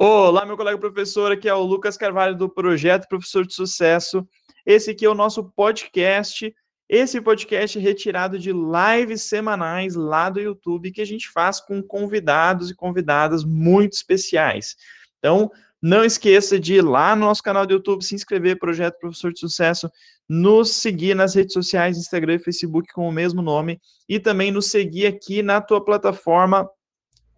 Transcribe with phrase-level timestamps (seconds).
[0.00, 4.24] Olá, meu colega professor, aqui é o Lucas Carvalho do Projeto Professor de Sucesso.
[4.64, 6.54] Esse aqui é o nosso podcast.
[6.88, 11.82] Esse podcast é retirado de lives semanais lá do YouTube que a gente faz com
[11.82, 14.76] convidados e convidadas muito especiais.
[15.18, 15.50] Então,
[15.82, 19.40] não esqueça de ir lá no nosso canal do YouTube, se inscrever, Projeto Professor de
[19.40, 19.90] Sucesso,
[20.28, 24.70] nos seguir nas redes sociais, Instagram e Facebook com o mesmo nome, e também nos
[24.70, 26.70] seguir aqui na tua plataforma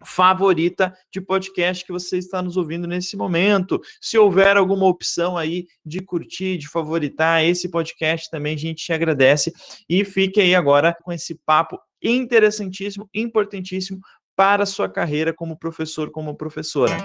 [0.03, 3.79] favorita de podcast que você está nos ouvindo nesse momento.
[3.99, 8.93] Se houver alguma opção aí de curtir, de favoritar esse podcast também, a gente te
[8.93, 9.53] agradece.
[9.89, 13.99] E fique aí agora com esse papo interessantíssimo, importantíssimo
[14.35, 16.97] para a sua carreira como professor, como professora.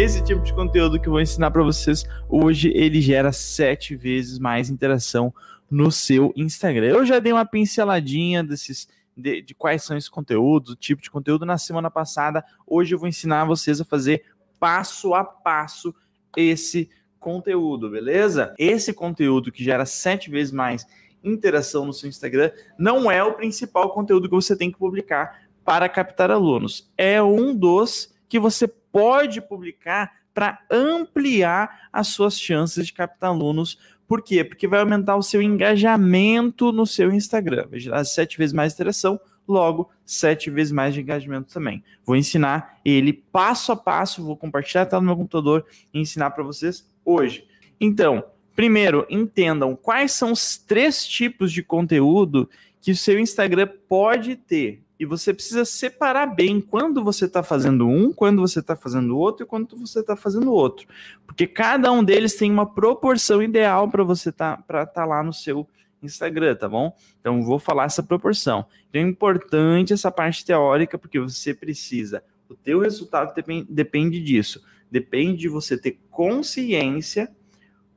[0.00, 4.38] Esse tipo de conteúdo que eu vou ensinar para vocês hoje, ele gera sete vezes
[4.38, 5.32] mais interação
[5.70, 6.86] no seu Instagram.
[6.86, 11.10] Eu já dei uma pinceladinha desses de, de, quais são esses conteúdos, o tipo de
[11.10, 12.42] conteúdo na semana passada.
[12.66, 14.24] Hoje eu vou ensinar vocês a fazer
[14.58, 15.94] passo a passo
[16.34, 18.54] esse conteúdo, beleza?
[18.58, 20.86] Esse conteúdo que gera sete vezes mais
[21.22, 25.90] interação no seu Instagram não é o principal conteúdo que você tem que publicar para
[25.90, 26.90] captar alunos.
[26.96, 33.78] É um dos que você pode publicar para ampliar as suas chances de captar alunos.
[34.06, 34.42] Por quê?
[34.42, 37.66] Porque vai aumentar o seu engajamento no seu Instagram.
[37.70, 41.82] Veja, sete vezes mais interação, logo sete vezes mais de engajamento também.
[42.04, 46.42] Vou ensinar ele passo a passo, vou compartilhar tá no meu computador e ensinar para
[46.42, 47.46] vocês hoje.
[47.80, 48.24] Então,
[48.54, 52.48] primeiro, entendam quais são os três tipos de conteúdo
[52.80, 57.88] que o seu Instagram pode ter e você precisa separar bem quando você está fazendo
[57.88, 60.86] um, quando você está fazendo outro e quando você está fazendo outro.
[61.26, 65.32] Porque cada um deles tem uma proporção ideal para você estar tá, tá lá no
[65.32, 65.66] seu
[66.02, 66.94] Instagram, tá bom?
[67.18, 68.66] Então vou falar essa proporção.
[68.90, 72.22] Então é importante essa parte teórica, porque você precisa.
[72.46, 74.62] O teu resultado depende, depende disso.
[74.90, 77.34] Depende de você ter consciência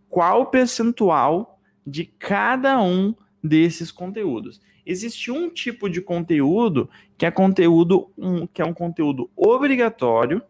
[0.09, 3.13] qual percentual de cada um
[3.43, 4.61] desses conteúdos.
[4.85, 10.41] Existe um tipo de conteúdo que é conteúdo um, que é um conteúdo obrigatório,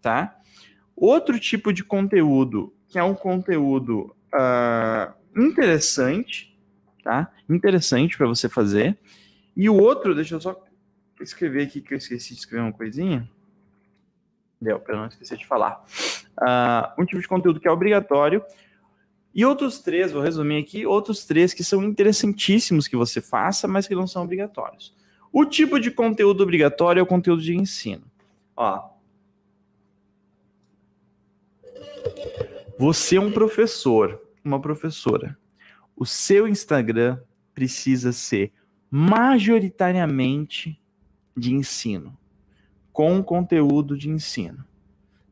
[0.00, 0.38] tá?
[0.94, 6.54] Outro tipo de conteúdo que é um conteúdo uh, interessante,
[7.02, 7.32] tá?
[7.48, 8.98] Interessante para você fazer.
[9.56, 10.62] E o outro, deixa eu só
[11.20, 13.28] escrever aqui que eu esqueci de escrever uma coisinha.
[14.60, 15.84] Deu, para não esquecer de falar.
[16.38, 18.44] Uh, um tipo de conteúdo que é obrigatório
[19.34, 23.86] e outros três, vou resumir aqui, outros três que são interessantíssimos que você faça, mas
[23.86, 24.94] que não são obrigatórios.
[25.32, 28.04] O tipo de conteúdo obrigatório é o conteúdo de ensino.
[28.54, 28.90] Ó.
[32.78, 35.38] Você é um professor, uma professora.
[35.96, 37.18] O seu Instagram
[37.54, 38.52] precisa ser
[38.90, 40.78] majoritariamente
[41.34, 42.14] de ensino,
[42.92, 44.62] com conteúdo de ensino.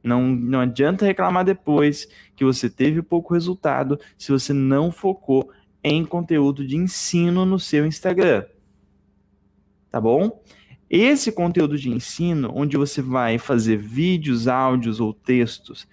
[0.02, 5.50] Não, não adianta reclamar depois que você teve pouco resultado se você não focou
[5.82, 8.44] em conteúdo de ensino no seu Instagram.
[9.90, 10.42] Tá bom?
[10.88, 15.86] Esse conteúdo de ensino, onde você vai fazer vídeos, áudios ou textos,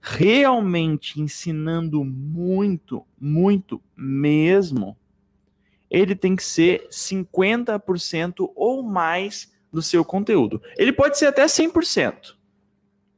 [0.00, 4.96] realmente ensinando muito, muito mesmo,
[5.90, 10.62] ele tem que ser 50% ou mais do seu conteúdo.
[10.76, 12.36] Ele pode ser até 100%.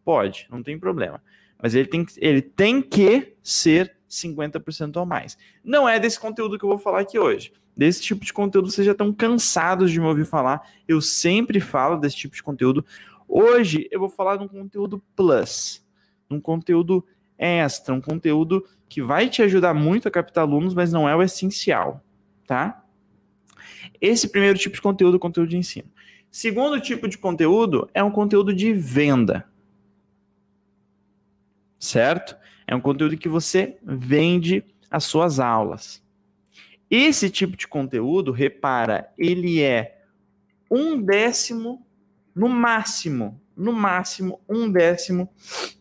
[0.06, 1.20] Pode, não tem problema.
[1.60, 5.36] Mas ele tem, ele tem que ser 50% ou mais.
[5.64, 7.52] Não é desse conteúdo que eu vou falar aqui hoje.
[7.76, 10.62] Desse tipo de conteúdo vocês já estão cansados de me ouvir falar.
[10.86, 12.86] Eu sempre falo desse tipo de conteúdo.
[13.26, 15.84] Hoje eu vou falar de um conteúdo plus,
[16.30, 17.04] um conteúdo
[17.36, 21.22] extra, um conteúdo que vai te ajudar muito a captar alunos, mas não é o
[21.22, 22.00] essencial,
[22.46, 22.84] tá?
[24.00, 25.90] Esse primeiro tipo de conteúdo é conteúdo de ensino.
[26.30, 29.44] Segundo tipo de conteúdo é um conteúdo de venda
[31.78, 32.36] certo?
[32.66, 36.02] É um conteúdo que você vende as suas aulas.
[36.90, 40.02] Esse tipo de conteúdo, repara, ele é
[40.70, 41.86] um décimo,
[42.34, 45.28] no máximo, no máximo, um décimo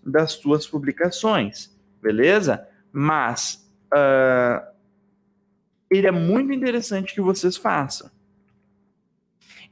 [0.04, 2.68] das suas publicações, beleza?
[2.92, 4.66] Mas uh,
[5.90, 8.10] ele é muito interessante que vocês façam.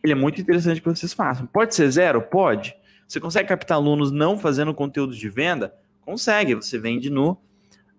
[0.04, 1.46] Ele é muito interessante que vocês façam.
[1.46, 2.22] Pode ser zero?
[2.22, 2.76] Pode.
[3.08, 5.74] Você consegue captar alunos não fazendo conteúdo de venda?
[6.06, 7.38] Consegue, você vende no,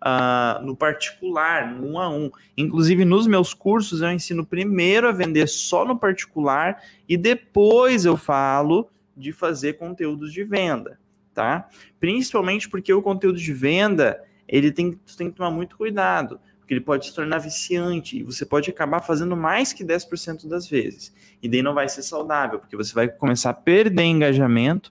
[0.04, 2.30] uh, no particular, no um a um.
[2.56, 8.16] Inclusive, nos meus cursos, eu ensino primeiro a vender só no particular e depois eu
[8.16, 10.98] falo de fazer conteúdos de venda,
[11.32, 11.68] tá?
[11.98, 16.38] Principalmente porque o conteúdo de venda, ele tem, tem que tomar muito cuidado.
[16.58, 20.68] porque ele pode se tornar viciante e você pode acabar fazendo mais que 10% das
[20.68, 21.14] vezes.
[21.42, 24.90] E daí não vai ser saudável, porque você vai começar a perder engajamento,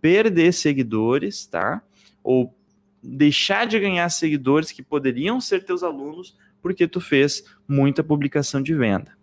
[0.00, 1.82] perder seguidores, tá?
[2.22, 2.54] Ou
[3.02, 8.74] deixar de ganhar seguidores que poderiam ser teus alunos porque tu fez muita publicação de
[8.74, 9.16] venda.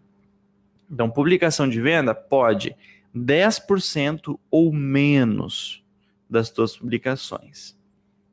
[0.89, 2.75] Então, publicação de venda pode
[3.15, 5.83] 10% ou menos
[6.29, 7.77] das tuas publicações.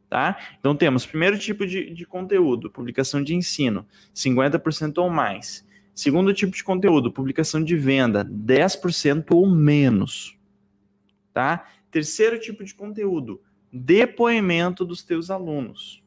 [0.09, 0.39] Tá?
[0.61, 3.85] Então temos primeiro tipo de, de conteúdo, publicação de ensino,
[4.15, 5.67] 50% ou mais.
[5.93, 10.37] Segundo tipo de conteúdo, publicação de venda, 10% ou menos.
[11.33, 11.69] Tá?
[11.91, 13.41] Terceiro tipo de conteúdo,
[13.75, 16.03] depoimento dos teus alunos.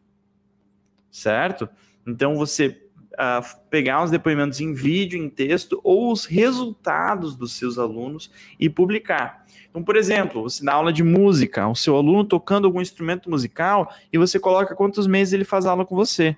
[1.11, 1.67] Certo?
[2.05, 7.77] Então você uh, pegar os depoimentos em vídeo, em texto, ou os resultados dos seus
[7.77, 9.45] alunos e publicar.
[9.69, 13.93] Então, por exemplo, você dá aula de música, o seu aluno tocando algum instrumento musical
[14.11, 16.37] e você coloca quantos meses ele faz aula com você.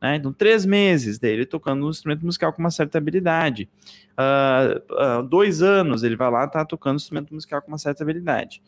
[0.00, 0.16] Né?
[0.16, 3.68] Então, três meses dele tocando um instrumento musical com uma certa habilidade.
[4.12, 8.02] Uh, uh, dois anos ele vai lá tá tocando um instrumento musical com uma certa
[8.02, 8.62] habilidade.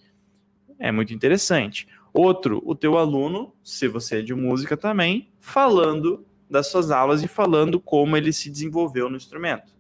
[0.79, 1.87] É muito interessante.
[2.13, 7.29] Outro, o teu aluno, se você é de música também, falando das suas aulas e
[7.29, 9.75] falando como ele se desenvolveu no instrumento.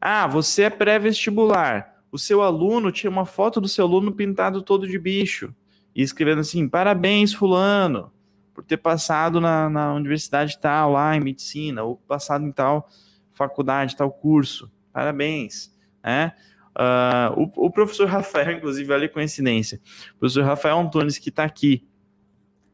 [0.00, 4.86] Ah, você é pré-vestibular o seu aluno tinha uma foto do seu aluno pintado todo
[4.86, 5.54] de bicho
[5.94, 8.12] e escrevendo assim: parabéns, Fulano,
[8.52, 12.88] por ter passado na, na universidade tal, lá em medicina, ou passado em tal
[13.30, 14.70] faculdade, tal curso.
[14.92, 15.72] Parabéns.
[16.02, 16.32] Né?
[16.80, 19.78] Uh, o, o, professor Rafael, inclusive, olha a coincidência.
[20.14, 21.86] O professor Rafael Antunes, que está aqui,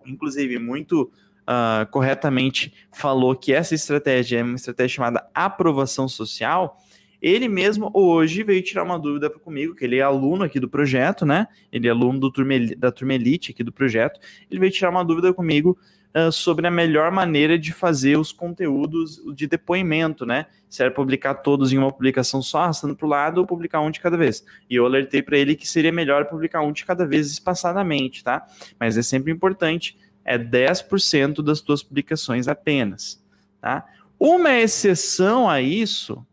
[0.06, 1.10] inclusive, muito
[1.42, 6.80] uh, corretamente falou que essa estratégia é uma estratégia chamada aprovação social
[7.20, 11.24] ele mesmo hoje veio tirar uma dúvida comigo, que ele é aluno aqui do projeto,
[11.24, 11.48] né?
[11.72, 14.20] Ele é aluno do turma, da turma Elite aqui do projeto.
[14.50, 15.78] Ele veio tirar uma dúvida comigo
[16.16, 20.46] uh, sobre a melhor maneira de fazer os conteúdos de depoimento, né?
[20.68, 23.90] Se era publicar todos em uma publicação só, arrastando para o lado, ou publicar um
[23.90, 24.44] de cada vez.
[24.68, 28.46] E eu alertei para ele que seria melhor publicar um de cada vez espaçadamente, tá?
[28.80, 33.22] Mas é sempre importante, é 10% das tuas publicações apenas,
[33.60, 33.86] tá?
[34.18, 36.26] Uma exceção a isso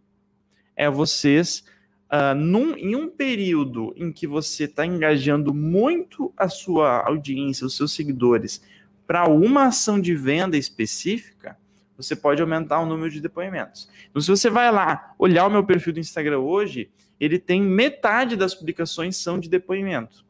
[0.76, 1.64] é vocês,
[2.12, 7.76] uh, num, em um período em que você está engajando muito a sua audiência, os
[7.76, 8.62] seus seguidores,
[9.06, 11.58] para uma ação de venda específica,
[11.96, 13.90] você pode aumentar o número de depoimentos.
[14.10, 16.90] Então, se você vai lá olhar o meu perfil do Instagram hoje,
[17.20, 20.26] ele tem metade das publicações são de depoimento.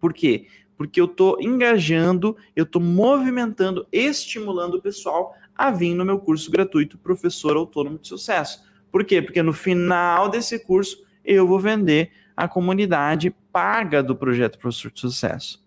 [0.00, 0.48] Por quê?
[0.76, 6.50] Porque eu estou engajando, eu estou movimentando, estimulando o pessoal a vir no meu curso
[6.50, 8.64] gratuito Professor Autônomo de Sucesso.
[8.90, 9.22] Por quê?
[9.22, 15.00] Porque no final desse curso eu vou vender a comunidade paga do projeto Professor de
[15.00, 15.64] Sucesso.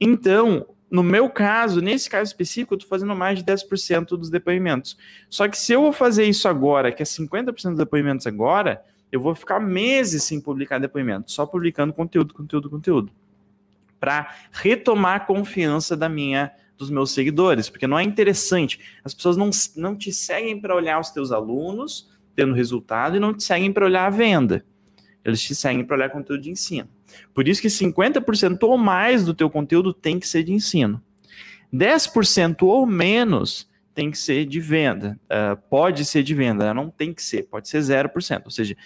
[0.00, 4.98] Então, no meu caso, nesse caso específico, eu estou fazendo mais de 10% dos depoimentos.
[5.30, 9.18] Só que se eu vou fazer isso agora, que é 50% dos depoimentos agora, eu
[9.18, 13.12] vou ficar meses sem publicar depoimento, só publicando conteúdo, conteúdo, conteúdo.
[13.98, 18.78] Para retomar a confiança da minha dos meus seguidores, porque não é interessante.
[19.02, 23.32] As pessoas não, não te seguem para olhar os teus alunos, tendo resultado e não
[23.32, 24.62] te seguem para olhar a venda.
[25.24, 26.88] Eles te seguem para olhar conteúdo de ensino.
[27.34, 31.02] Por isso que 50% ou mais do teu conteúdo tem que ser de ensino.
[31.72, 35.18] 10% ou menos tem que ser de venda.
[35.24, 38.42] Uh, pode ser de venda, não tem que ser, pode ser 0%.
[38.44, 38.76] Ou seja,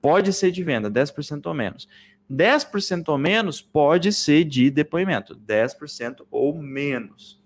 [0.00, 1.88] pode ser de venda, 10% ou menos.
[2.30, 7.42] 10% ou menos pode ser de depoimento, 10% ou menos.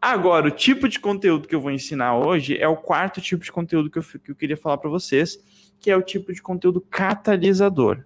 [0.00, 3.50] Agora, o tipo de conteúdo que eu vou ensinar hoje é o quarto tipo de
[3.50, 5.38] conteúdo que eu, que eu queria falar para vocês,
[5.80, 8.04] que é o tipo de conteúdo catalisador.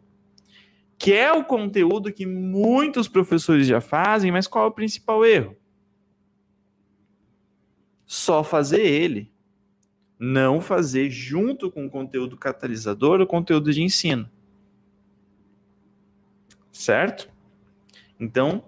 [0.98, 5.56] Que é o conteúdo que muitos professores já fazem, mas qual é o principal erro?
[8.06, 9.32] Só fazer ele.
[10.18, 14.30] Não fazer junto com o conteúdo catalisador o conteúdo de ensino.
[16.70, 17.28] Certo?
[18.18, 18.64] Então,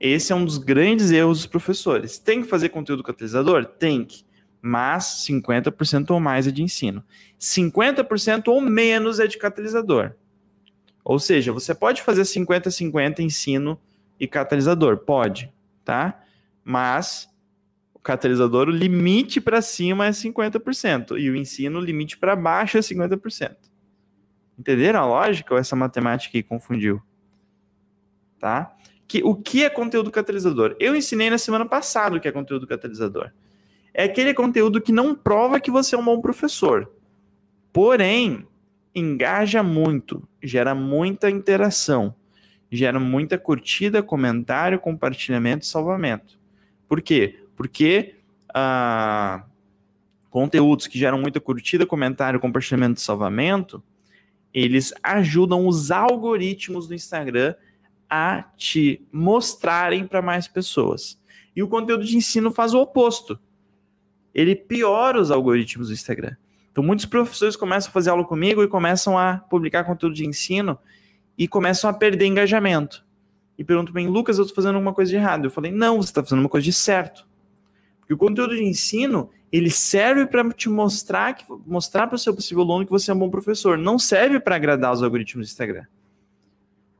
[0.00, 2.18] esse é um dos grandes erros dos professores.
[2.18, 3.64] Tem que fazer conteúdo catalisador?
[3.64, 4.24] Tem que.
[4.60, 7.04] Mas 50% ou mais é de ensino.
[7.38, 10.14] 50% ou menos é de catalisador.
[11.08, 13.80] Ou seja, você pode fazer 50-50 ensino
[14.20, 14.98] e catalisador.
[14.98, 15.50] Pode,
[15.82, 16.22] tá?
[16.62, 17.26] Mas
[17.94, 21.18] o catalisador, o limite para cima é 50%.
[21.18, 23.56] E o ensino, o limite para baixo é 50%.
[24.58, 27.00] Entenderam a lógica ou essa matemática aí confundiu?
[28.38, 28.76] Tá?
[29.08, 30.76] que o que é conteúdo catalisador?
[30.78, 33.32] Eu ensinei na semana passada o que é conteúdo catalisador.
[33.94, 36.92] É aquele conteúdo que não prova que você é um bom professor.
[37.72, 38.46] Porém,
[38.94, 42.14] engaja muito, gera muita interação,
[42.70, 46.38] gera muita curtida, comentário, compartilhamento e salvamento.
[46.88, 47.40] Por quê?
[47.56, 48.16] Porque
[48.50, 49.42] uh,
[50.30, 53.82] conteúdos que geram muita curtida, comentário, compartilhamento e salvamento,
[54.52, 57.54] eles ajudam os algoritmos do Instagram
[58.08, 61.20] a te mostrarem para mais pessoas.
[61.54, 63.38] E o conteúdo de ensino faz o oposto.
[64.34, 66.36] Ele piora os algoritmos do Instagram.
[66.78, 70.78] Então, muitos professores começam a fazer aula comigo e começam a publicar conteúdo de ensino
[71.36, 73.04] e começam a perder engajamento.
[73.58, 75.46] E perguntam para mim, Lucas, eu estou fazendo alguma coisa de errado.
[75.46, 77.26] Eu falei, não, você está fazendo uma coisa de certo.
[77.98, 82.32] Porque o conteúdo de ensino, ele serve para te mostrar que mostrar para o seu
[82.32, 83.76] possível aluno que você é um bom professor.
[83.76, 85.84] Não serve para agradar os algoritmos do Instagram.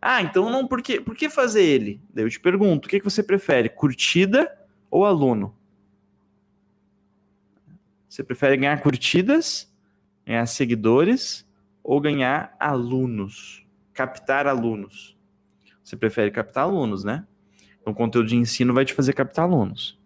[0.03, 2.01] Ah, então não, por que, por que fazer ele?
[2.13, 4.51] Daí eu te pergunto, o que, que você prefere, curtida
[4.91, 5.55] ou aluno?
[8.09, 9.71] Você prefere ganhar curtidas,
[10.25, 11.47] ganhar seguidores
[11.83, 13.67] ou ganhar alunos?
[13.93, 15.17] Captar alunos.
[15.85, 17.27] Você prefere captar alunos, né?
[17.81, 19.99] Então, conteúdo de ensino vai te fazer captar alunos.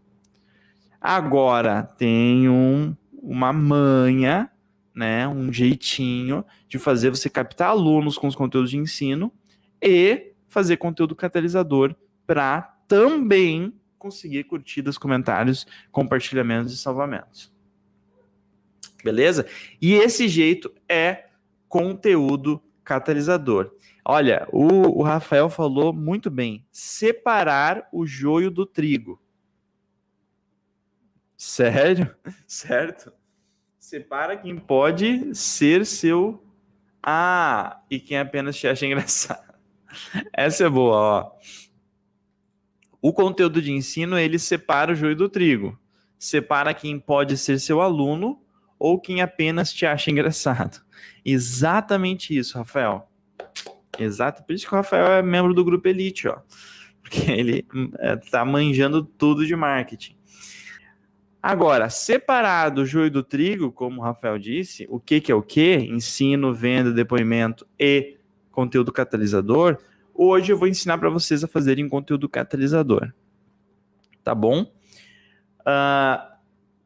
[1.01, 4.51] Agora, tem um, uma manha,
[4.95, 5.27] né?
[5.27, 9.33] Um jeitinho de fazer você captar alunos com os conteúdos de ensino
[9.81, 11.95] e fazer conteúdo catalisador
[12.27, 17.53] para também conseguir curtidas, comentários, compartilhamentos e salvamentos.
[19.03, 19.47] Beleza?
[19.81, 21.27] E esse jeito é
[21.69, 23.75] conteúdo catalisador.
[24.05, 29.21] Olha, o, o, Rafael falou muito bem: separar o joio do trigo.
[31.37, 32.15] Sério?
[32.47, 33.13] Certo?
[33.79, 36.45] Separa quem pode ser seu.
[37.03, 39.55] Ah, e quem apenas te acha engraçado.
[40.33, 41.33] Essa é boa, ó.
[43.01, 45.77] O conteúdo de ensino, ele separa o joio do trigo.
[46.17, 48.42] Separa quem pode ser seu aluno
[48.83, 50.83] ou quem apenas te acha engraçado.
[51.25, 53.09] Exatamente isso, Rafael.
[53.97, 56.39] Exato, por isso que o Rafael é membro do grupo Elite, ó.
[57.01, 57.65] Porque ele
[58.01, 60.17] é, tá manjando tudo de marketing.
[61.41, 65.43] Agora, separado o joio do trigo, como o Rafael disse, o que, que é o
[65.43, 65.77] que?
[65.77, 68.17] Ensino, venda, depoimento e
[68.51, 69.79] conteúdo catalisador,
[70.13, 73.13] hoje eu vou ensinar para vocês a fazerem conteúdo catalisador.
[74.25, 74.63] Tá bom?
[75.61, 76.32] Uh,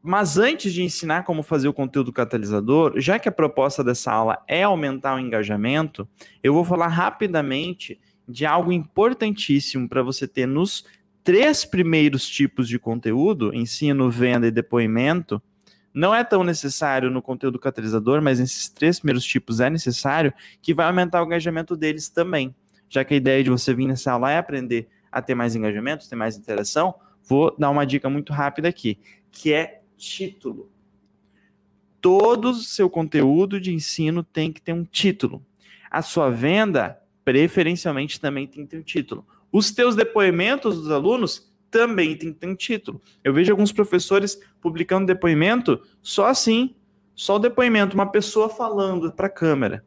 [0.06, 4.38] mas antes de ensinar como fazer o conteúdo catalisador, já que a proposta dessa aula
[4.46, 6.08] é aumentar o engajamento,
[6.42, 7.98] eu vou falar rapidamente
[8.28, 10.84] de algo importantíssimo para você ter nos
[11.24, 15.42] três primeiros tipos de conteúdo: ensino, venda e depoimento
[15.92, 20.74] não é tão necessário no conteúdo catalisador, mas nesses três primeiros tipos é necessário, que
[20.74, 22.54] vai aumentar o engajamento deles também.
[22.88, 26.08] Já que a ideia de você vir nessa aula é aprender a ter mais engajamento,
[26.08, 26.94] ter mais interação,
[27.24, 28.98] vou dar uma dica muito rápida aqui,
[29.32, 30.70] que é título.
[32.00, 35.44] Todo o seu conteúdo de ensino tem que ter um título.
[35.90, 39.26] A sua venda, preferencialmente, também tem que ter um título.
[39.50, 43.00] Os teus depoimentos dos alunos também tem que ter um título.
[43.24, 46.74] Eu vejo alguns professores publicando depoimento só assim,
[47.14, 49.84] só o depoimento, uma pessoa falando para a câmera.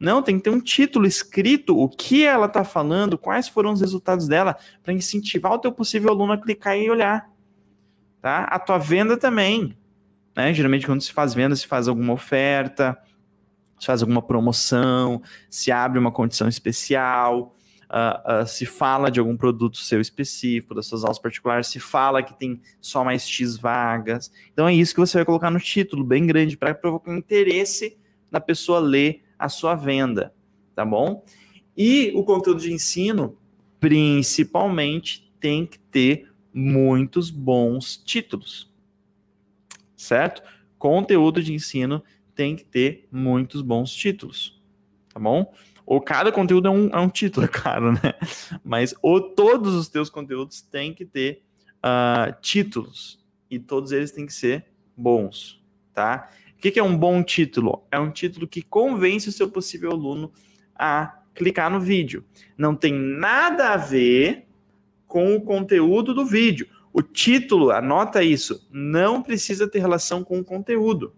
[0.00, 3.82] Não, tem que ter um título escrito, o que ela está falando, quais foram os
[3.82, 7.29] resultados dela, para incentivar o teu possível aluno a clicar e olhar.
[8.20, 8.44] Tá?
[8.44, 9.76] A tua venda também.
[10.36, 10.52] Né?
[10.52, 12.98] Geralmente, quando se faz venda, se faz alguma oferta,
[13.78, 17.56] se faz alguma promoção, se abre uma condição especial,
[17.90, 22.22] uh, uh, se fala de algum produto seu específico, das suas aulas particulares, se fala
[22.22, 24.30] que tem só mais X vagas.
[24.52, 27.98] Então é isso que você vai colocar no título, bem grande, para provocar interesse
[28.30, 30.32] na pessoa ler a sua venda,
[30.74, 31.24] tá bom?
[31.76, 33.36] E o conteúdo de ensino,
[33.80, 38.72] principalmente, tem que ter muitos bons títulos,
[39.96, 40.42] certo?
[40.78, 42.02] Conteúdo de ensino
[42.34, 44.60] tem que ter muitos bons títulos,
[45.12, 45.52] tá bom?
[45.90, 48.14] ou cada conteúdo é um, é um título, é claro, né?
[48.62, 51.42] Mas ou todos os teus conteúdos têm que ter
[51.78, 53.18] uh, títulos
[53.50, 54.66] e todos eles têm que ser
[54.96, 55.60] bons,
[55.92, 56.30] tá?
[56.56, 57.82] O que, que é um bom título?
[57.90, 60.32] É um título que convence o seu possível aluno
[60.76, 62.24] a clicar no vídeo.
[62.56, 64.46] Não tem nada a ver
[65.10, 66.68] com o conteúdo do vídeo.
[66.92, 71.12] O título, anota isso, não precisa ter relação com o conteúdo.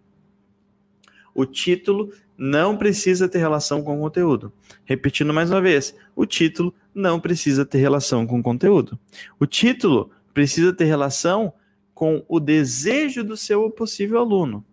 [1.35, 4.51] O título não precisa ter relação com o conteúdo.
[4.85, 8.99] Repetindo mais uma vez, o título não precisa ter relação com o conteúdo.
[9.39, 11.53] O título precisa ter relação
[11.95, 14.65] com o desejo do seu possível aluno.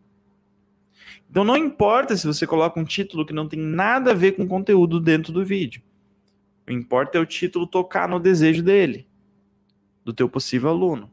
[1.30, 4.44] Então não importa se você coloca um título que não tem nada a ver com
[4.44, 5.82] o conteúdo dentro do vídeo.
[6.64, 9.09] O que importa é o título tocar no desejo dele,
[10.10, 11.12] do teu possível aluno.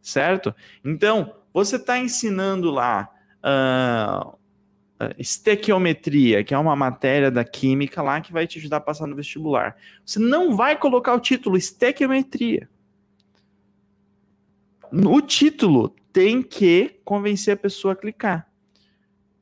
[0.00, 0.54] Certo?
[0.82, 3.10] Então, você está ensinando lá
[3.44, 4.38] uh,
[5.18, 9.14] estequiometria, que é uma matéria da química lá que vai te ajudar a passar no
[9.14, 9.76] vestibular.
[10.04, 12.68] Você não vai colocar o título estequiometria.
[14.90, 18.48] No título tem que convencer a pessoa a clicar.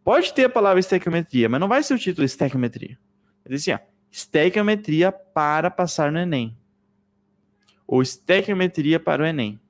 [0.03, 2.99] Pode ter a palavra estequiometria, mas não vai ser o título estequiometria.
[3.45, 6.57] Ele diz assim, estequiometria para passar no Enem.
[7.93, 9.61] Ou estequiometria para o Enem.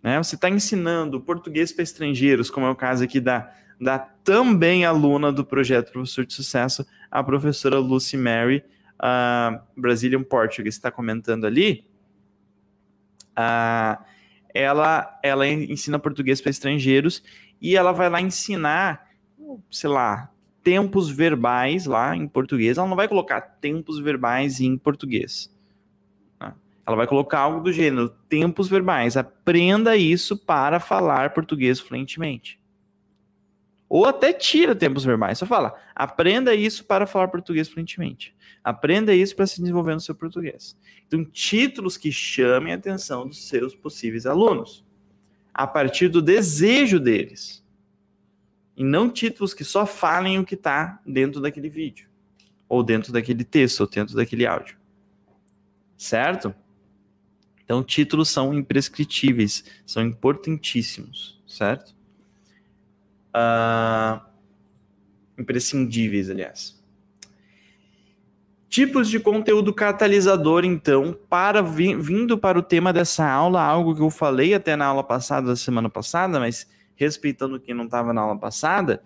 [0.00, 0.16] Né?
[0.18, 5.32] Você está ensinando português para estrangeiros, como é o caso aqui da, da também aluna
[5.32, 8.62] do projeto Professor de Sucesso, a professora Lucy Mary,
[9.00, 11.84] uh, Brazilian Portuguese, está comentando ali.
[13.32, 14.00] Uh,
[14.54, 17.24] ela, ela ensina português para estrangeiros
[17.60, 19.04] e ela vai lá ensinar,
[19.68, 20.30] sei lá,
[20.62, 22.78] tempos verbais lá em português.
[22.78, 25.55] Ela não vai colocar tempos verbais em português.
[26.86, 29.16] Ela vai colocar algo do gênero tempos verbais.
[29.16, 32.60] Aprenda isso para falar português fluentemente.
[33.88, 35.38] Ou até tira tempos verbais.
[35.38, 38.34] Só fala, aprenda isso para falar português fluentemente.
[38.62, 40.76] Aprenda isso para se desenvolver no seu português.
[41.06, 44.84] Então, títulos que chamem a atenção dos seus possíveis alunos.
[45.54, 47.64] A partir do desejo deles.
[48.76, 52.08] E não títulos que só falem o que está dentro daquele vídeo.
[52.68, 54.76] Ou dentro daquele texto, ou dentro daquele áudio.
[55.96, 56.54] Certo?
[57.66, 61.96] Então, títulos são imprescritíveis, são importantíssimos, certo?
[63.36, 64.20] uh,
[65.38, 66.76] imprescindíveis, aliás.
[68.68, 74.10] Tipos de conteúdo catalisador, então, para vindo para o tema dessa aula, algo que eu
[74.10, 78.38] falei até na aula passada, da semana passada, mas respeitando quem não estava na aula
[78.38, 79.02] passada,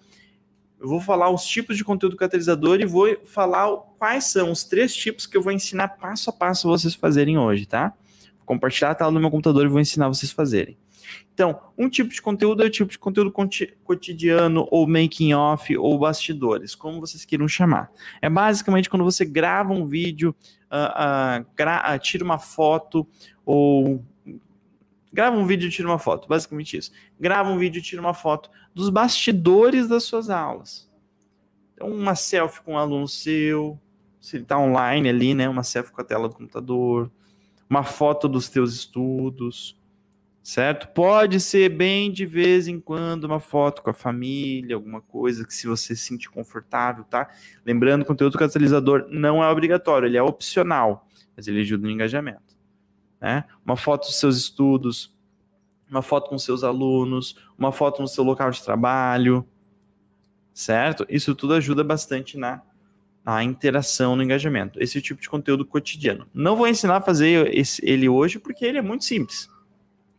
[0.80, 4.94] eu vou falar os tipos de conteúdo catalisador e vou falar quais são os três
[4.94, 7.92] tipos que eu vou ensinar passo a passo vocês fazerem hoje, tá?
[8.50, 10.76] Compartilhar a tela no meu computador e vou ensinar vocês a fazerem.
[11.32, 13.32] Então, um tipo de conteúdo é o tipo de conteúdo
[13.84, 17.92] cotidiano, ou making off, ou bastidores, como vocês queiram chamar.
[18.20, 20.34] É basicamente quando você grava um vídeo,
[20.68, 23.06] uh, uh, gra uh, tira uma foto,
[23.46, 24.04] ou
[25.12, 26.90] grava um vídeo e tira uma foto, basicamente isso.
[27.20, 30.90] Grava um vídeo e tira uma foto dos bastidores das suas aulas.
[31.74, 33.78] Então, uma selfie com um aluno seu,
[34.20, 35.48] se ele está online ali, né?
[35.48, 37.12] Uma selfie com a tela do computador,
[37.70, 39.80] uma foto dos teus estudos,
[40.42, 40.88] certo?
[40.88, 45.54] Pode ser bem de vez em quando uma foto com a família, alguma coisa que
[45.54, 47.30] se você se sentir confortável, tá?
[47.64, 51.06] Lembrando, conteúdo catalisador não é obrigatório, ele é opcional,
[51.36, 52.56] mas ele ajuda no engajamento,
[53.20, 53.44] né?
[53.64, 55.14] Uma foto dos seus estudos,
[55.88, 59.46] uma foto com seus alunos, uma foto no seu local de trabalho,
[60.52, 61.06] certo?
[61.08, 62.62] Isso tudo ajuda bastante na
[63.36, 64.82] a interação no engajamento.
[64.82, 66.26] Esse é tipo de conteúdo cotidiano.
[66.32, 69.48] Não vou ensinar a fazer esse, ele hoje porque ele é muito simples.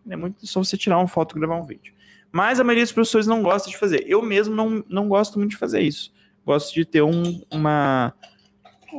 [0.09, 1.93] É muito só você tirar uma foto e gravar um vídeo.
[2.31, 4.05] Mas a maioria dos professores não gosta de fazer.
[4.07, 6.13] Eu mesmo não, não gosto muito de fazer isso.
[6.45, 8.13] Gosto de ter um, uma,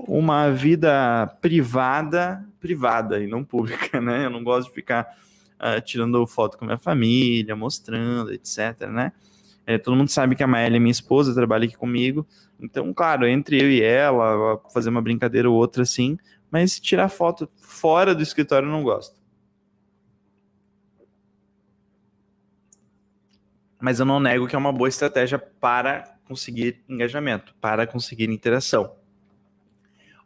[0.07, 4.27] uma vida privada, privada e não pública, né?
[4.27, 5.07] Eu não gosto de ficar
[5.59, 9.13] uh, tirando foto com a minha família, mostrando, etc, né?
[9.67, 12.27] É, todo mundo sabe que a Maélia é minha esposa, trabalha aqui comigo.
[12.63, 16.17] Então, claro, entre eu e ela, fazer uma brincadeira ou outra assim,
[16.51, 19.23] mas tirar foto fora do escritório eu não gosto.
[23.83, 28.95] mas eu não nego que é uma boa estratégia para conseguir engajamento, para conseguir interação.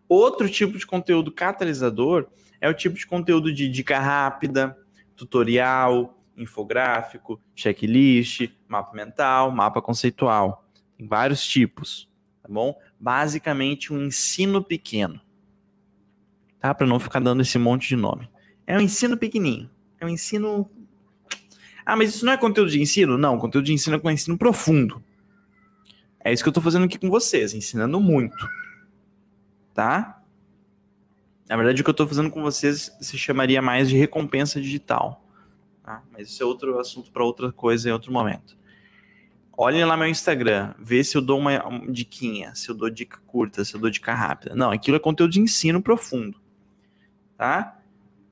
[0.06, 2.26] Outro tipo de conteúdo catalisador
[2.60, 4.76] é o tipo de conteúdo de dica rápida,
[5.16, 10.68] tutorial, infográfico, checklist, mapa mental, mapa conceitual.
[10.98, 12.10] Tem vários tipos,
[12.46, 12.78] tá bom?
[12.98, 15.20] Basicamente um ensino pequeno.
[16.60, 16.74] Tá?
[16.74, 18.28] Para não ficar dando esse monte de nome.
[18.66, 19.70] É um ensino pequenininho.
[20.00, 20.70] É um ensino
[21.86, 23.16] ah, mas isso não é conteúdo de ensino?
[23.16, 25.00] Não, conteúdo de ensino é com ensino profundo.
[26.18, 28.48] É isso que eu estou fazendo aqui com vocês, ensinando muito.
[29.72, 30.20] Tá?
[31.48, 35.24] Na verdade, o que eu estou fazendo com vocês se chamaria mais de recompensa digital.
[35.84, 36.02] Tá?
[36.10, 38.58] Mas isso é outro assunto para outra coisa em outro momento.
[39.56, 43.64] Olhem lá meu Instagram, vê se eu dou uma, diquinha, se eu dou dica curta,
[43.64, 44.54] se eu dou dica rápida.
[44.54, 46.38] Não, aquilo é conteúdo de ensino profundo.
[47.36, 47.76] Tá?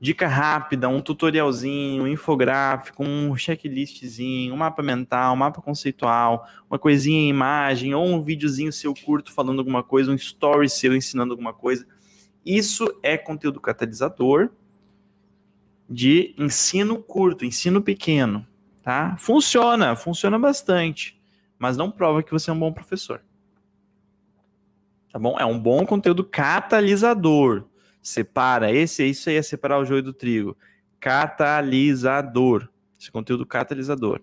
[0.04, 6.78] dica rápida, um tutorialzinho, um infográfico, um checklistzinho, um mapa mental, um mapa conceitual, uma
[6.78, 11.32] coisinha em imagem, ou um videozinho seu curto falando alguma coisa, um story seu ensinando
[11.32, 11.86] alguma coisa.
[12.44, 14.50] Isso é conteúdo catalisador
[15.88, 18.46] de ensino curto, ensino pequeno,
[18.84, 19.16] tá?
[19.16, 21.20] Funciona, funciona bastante,
[21.58, 23.20] mas não prova que você é um bom professor.
[25.10, 25.36] Tá bom?
[25.38, 27.64] É um bom conteúdo catalisador
[28.04, 28.70] separa.
[28.70, 30.56] Esse, isso aí é separar o joio do trigo.
[31.00, 32.68] Catalisador.
[33.00, 34.20] Esse conteúdo catalisador.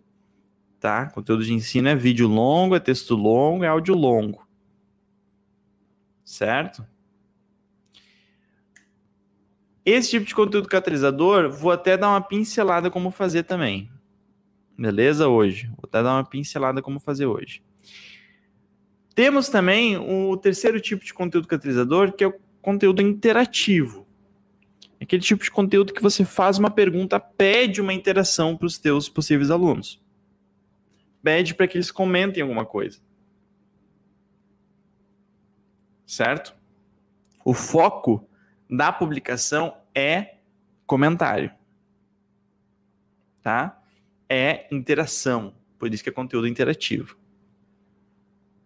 [0.80, 1.08] Tá?
[1.08, 4.47] Conteúdo de ensino é vídeo longo, é texto longo, é áudio longo.
[6.24, 6.86] Certo?
[9.84, 13.90] Esse tipo de conteúdo catalisador, vou até dar uma pincelada como fazer também.
[14.77, 15.27] Beleza?
[15.27, 15.67] Hoje.
[15.67, 17.63] Vou até dar uma pincelada como fazer hoje.
[19.13, 24.07] Temos também o terceiro tipo de conteúdo catalisador, que é o conteúdo interativo.
[25.01, 29.10] Aquele tipo de conteúdo que você faz uma pergunta, pede uma interação para os teus
[29.10, 30.01] possíveis alunos.
[31.23, 32.99] Pede para que eles comentem alguma coisa.
[36.05, 36.55] Certo?
[37.43, 38.27] O foco
[38.69, 40.36] da publicação é
[40.86, 41.51] comentário.
[43.41, 43.81] Tá?
[44.34, 45.54] É interação.
[45.78, 47.17] Por isso que é conteúdo interativo.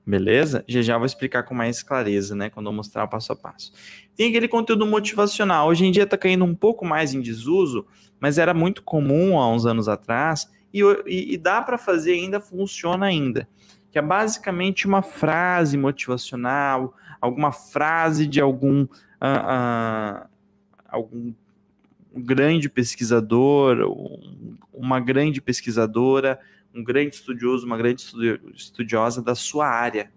[0.06, 0.64] Beleza?
[0.68, 2.52] Já já vou explicar com mais clareza, né?
[2.52, 3.74] Quando eu mostrar o passo a passo.
[4.16, 5.68] Tem aquele conteúdo motivacional.
[5.68, 7.88] Hoje em dia está caindo um pouco mais em desuso,
[8.20, 12.40] mas era muito comum há uns anos atrás e, e, e dá para fazer ainda,
[12.40, 13.50] funciona ainda.
[13.90, 20.30] Que é basicamente uma frase motivacional, alguma frase de algum, uh, uh,
[20.88, 21.34] algum
[22.22, 23.78] grande pesquisador,
[24.74, 26.40] uma grande pesquisadora
[26.76, 28.06] um grande estudioso, uma grande
[28.54, 30.12] estudiosa da sua área.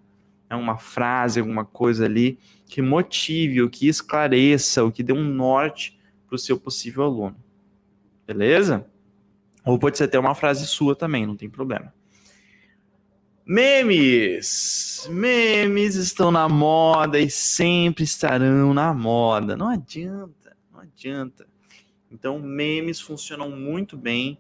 [0.51, 5.25] É uma frase, alguma coisa ali que motive, ou que esclareça, ou que dê um
[5.25, 7.37] norte para o seu possível aluno.
[8.27, 8.87] Beleza?
[9.65, 11.95] Ou pode ser até uma frase sua também, não tem problema.
[13.47, 15.09] Memes!
[15.11, 19.57] Memes estão na moda e sempre estarão na moda.
[19.57, 21.47] Não adianta, não adianta.
[22.11, 24.39] Então, memes funcionam muito bem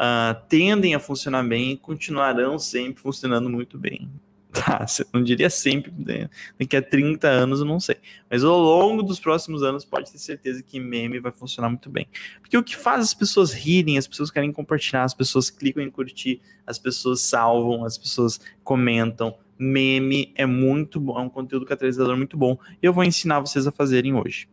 [0.00, 4.10] uh, tendem a funcionar bem e continuarão sempre funcionando muito bem.
[4.52, 6.28] Tá, não diria sempre, né?
[6.58, 7.96] daqui a 30 anos eu não sei.
[8.28, 12.08] Mas ao longo dos próximos anos pode ter certeza que meme vai funcionar muito bem.
[12.40, 15.88] Porque o que faz as pessoas rirem, as pessoas querem compartilhar, as pessoas clicam em
[15.88, 19.38] curtir, as pessoas salvam, as pessoas comentam.
[19.56, 22.58] Meme é muito bom, é um conteúdo catalisador muito bom.
[22.82, 24.48] E eu vou ensinar vocês a fazerem hoje.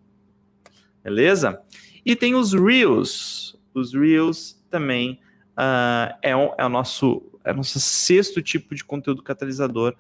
[1.03, 1.59] Beleza?
[2.07, 3.59] E tem os Reels.
[3.73, 5.19] Os Reels também
[5.57, 9.93] uh, é, um, é, o nosso, é o nosso sexto tipo de conteúdo catalisador.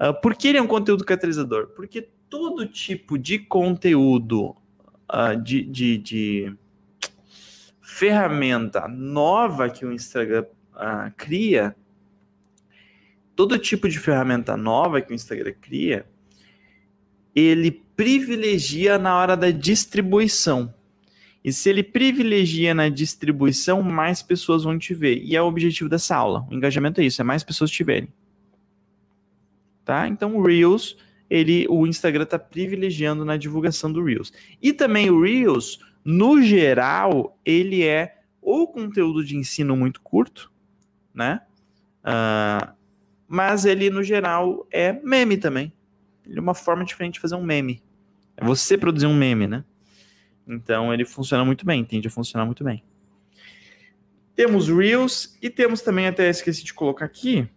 [0.00, 1.66] Uh, por que ele é um conteúdo catalisador?
[1.74, 4.50] Porque todo tipo de conteúdo
[5.12, 6.56] uh, de, de, de,
[7.80, 11.74] ferramenta nova que o Instagram uh, cria,
[13.34, 16.06] todo tipo de ferramenta nova que o Instagram cria,
[17.34, 20.72] ele privilegia na hora da distribuição.
[21.46, 25.22] E se ele privilegia na distribuição, mais pessoas vão te ver.
[25.22, 26.44] E é o objetivo dessa aula.
[26.50, 28.12] O engajamento é isso, é mais pessoas te verem.
[29.84, 30.08] Tá?
[30.08, 30.96] Então o Reels,
[31.30, 34.32] ele, o Instagram está privilegiando na divulgação do Reels.
[34.60, 40.50] E também o Reels, no geral, ele é ou conteúdo de ensino muito curto,
[41.14, 41.42] né?
[42.02, 42.74] Uh,
[43.28, 45.72] mas ele, no geral, é meme também.
[46.26, 47.80] Ele é uma forma diferente de fazer um meme.
[48.36, 49.64] É você produzir um meme, né?
[50.46, 52.82] Então ele funciona muito bem, tende a funcionar muito bem.
[54.34, 57.48] Temos Reels e temos também, até esqueci de colocar aqui,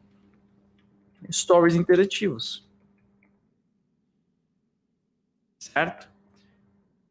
[1.29, 2.65] Stories interativos.
[5.59, 6.07] Certo?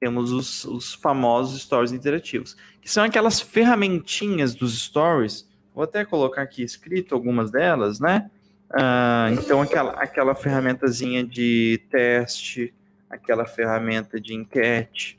[0.01, 5.47] Temos os, os famosos Stories interativos, que são aquelas ferramentinhas dos Stories.
[5.75, 8.31] Vou até colocar aqui escrito algumas delas, né?
[8.71, 12.75] Ah, então, aquela, aquela ferramentazinha de teste,
[13.09, 15.19] aquela ferramenta de enquete,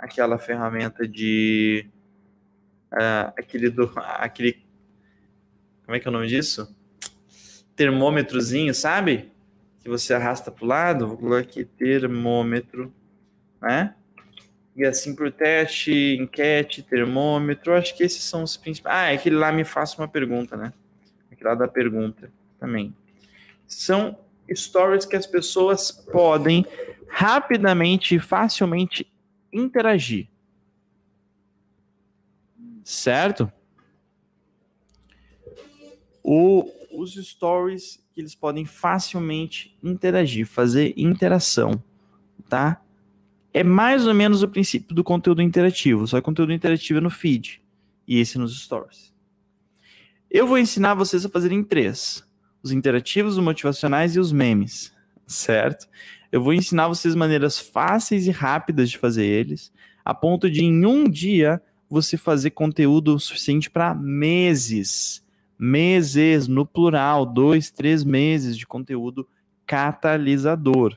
[0.00, 1.86] aquela ferramenta de.
[2.92, 3.92] Uh, aquele do.
[3.96, 4.64] Aquele.
[5.84, 6.74] Como é que é o nome disso?
[7.76, 9.30] Termômetrozinho, sabe?
[9.80, 11.06] Que você arrasta para o lado.
[11.06, 12.92] Vou colocar aqui termômetro,
[13.60, 13.94] né?
[14.74, 17.74] E assim por teste, enquete, termômetro.
[17.74, 18.96] Acho que esses são os principais.
[18.96, 20.72] Ah, é aquele lá me faça uma pergunta, né?
[21.30, 22.94] Aquele lá da pergunta também.
[23.66, 24.18] São
[24.52, 26.64] stories que as pessoas podem
[27.08, 29.10] rapidamente e facilmente
[29.52, 30.28] interagir.
[32.84, 33.50] Certo?
[36.22, 41.82] O, os stories que eles podem facilmente interagir, fazer interação,
[42.48, 42.82] tá?
[43.52, 47.10] É mais ou menos o princípio do conteúdo interativo, só que conteúdo interativo é no
[47.10, 47.62] feed
[48.06, 49.12] e esse nos stories.
[50.30, 52.24] Eu vou ensinar vocês a fazerem três:
[52.62, 54.92] os interativos, os motivacionais e os memes,
[55.26, 55.88] certo?
[56.32, 59.72] Eu vou ensinar vocês maneiras fáceis e rápidas de fazer eles,
[60.04, 65.24] a ponto de em um dia você fazer conteúdo suficiente para meses.
[65.58, 69.28] Meses, no plural, dois, três meses de conteúdo
[69.66, 70.96] catalisador.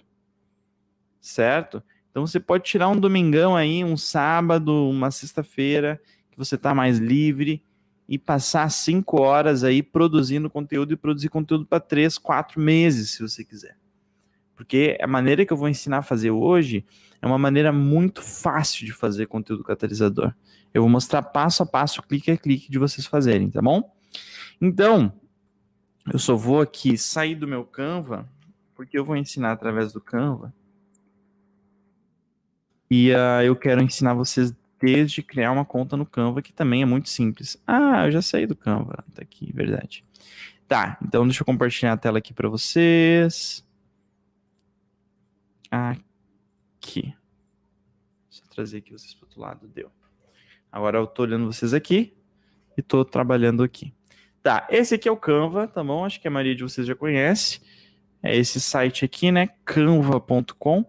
[1.19, 1.81] Certo?
[2.11, 5.99] Então você pode tirar um domingão aí, um sábado, uma sexta-feira,
[6.31, 7.63] que você está mais livre
[8.07, 13.21] e passar cinco horas aí produzindo conteúdo e produzir conteúdo para três, quatro meses, se
[13.21, 13.82] você quiser.
[14.55, 16.85] Porque a maneira que eu vou ensinar a fazer hoje
[17.21, 20.33] é uma maneira muito fácil de fazer conteúdo catalisador.
[20.73, 23.95] Eu vou mostrar passo a passo, clique a clique de vocês fazerem, tá bom?
[24.61, 25.13] Então,
[26.11, 28.29] eu só vou aqui sair do meu Canva,
[28.75, 30.53] porque eu vou ensinar através do Canva.
[32.89, 36.85] E uh, eu quero ensinar vocês desde criar uma conta no Canva, que também é
[36.85, 37.57] muito simples.
[37.65, 40.03] Ah, eu já saí do Canva, tá aqui, verdade.
[40.67, 43.65] Tá, então deixa eu compartilhar a tela aqui para vocês.
[45.73, 47.15] Aqui.
[48.29, 49.91] Deixa eu trazer aqui vocês para outro lado, deu.
[50.71, 52.15] Agora eu tô olhando vocês aqui
[52.77, 53.91] e tô trabalhando aqui.
[54.43, 56.05] Tá, esse aqui é o Canva, tá bom?
[56.05, 57.59] Acho que a maioria de vocês já conhece.
[58.21, 59.49] É esse site aqui, né?
[59.65, 60.85] canva.com.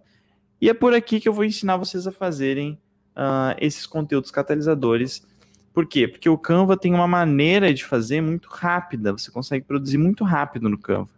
[0.60, 2.78] E é por aqui que eu vou ensinar vocês a fazerem
[3.16, 5.26] uh, esses conteúdos catalisadores.
[5.72, 6.06] Por quê?
[6.06, 9.12] Porque o Canva tem uma maneira de fazer muito rápida.
[9.12, 11.14] Você consegue produzir muito rápido no Canva,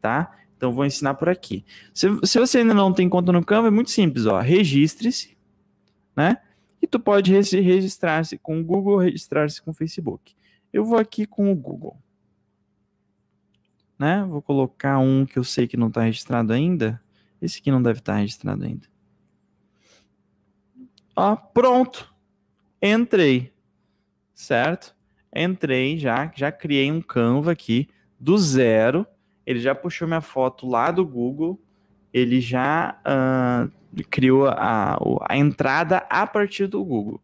[0.00, 0.39] tá?
[0.60, 1.64] Então vou ensinar por aqui.
[1.94, 4.38] Se, se você ainda não tem conta no Canva, é muito simples, ó.
[4.40, 5.34] Registre-se,
[6.14, 6.36] né?
[6.82, 10.36] E tu pode registrar-se com o Google, registrar-se com o Facebook.
[10.70, 11.96] Eu vou aqui com o Google.
[13.98, 14.22] Né?
[14.28, 17.02] Vou colocar um que eu sei que não está registrado ainda.
[17.40, 18.86] Esse aqui não deve estar tá registrado ainda.
[21.16, 22.14] Ó, pronto.
[22.82, 23.50] Entrei.
[24.34, 24.94] Certo?
[25.34, 29.06] Entrei já, já criei um Canva aqui do zero.
[29.50, 31.60] Ele já puxou minha foto lá do Google.
[32.14, 33.68] Ele já uh,
[34.08, 34.96] criou a,
[35.28, 37.20] a entrada a partir do Google.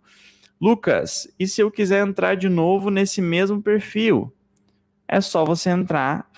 [0.60, 4.34] Lucas, e se eu quiser entrar de novo nesse mesmo perfil?
[5.06, 6.28] É só você entrar,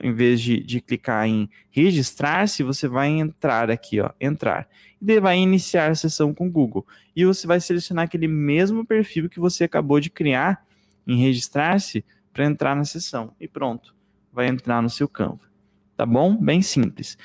[0.00, 4.68] em vez de, de clicar em registrar-se, você vai entrar aqui, ó, entrar.
[5.02, 6.86] E daí vai iniciar a sessão com o Google.
[7.16, 10.64] E você vai selecionar aquele mesmo perfil que você acabou de criar
[11.04, 13.32] em registrar-se para entrar na sessão.
[13.40, 13.93] E pronto,
[14.34, 15.48] vai entrar no seu Canva.
[15.96, 16.36] Tá bom?
[16.36, 17.16] Bem simples.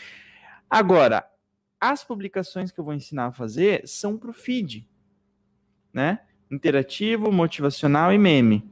[0.69, 1.25] Agora,
[1.81, 4.87] as publicações que eu vou ensinar a fazer são para o feed,
[5.91, 6.19] né?
[6.51, 8.69] interativo, motivacional e meme.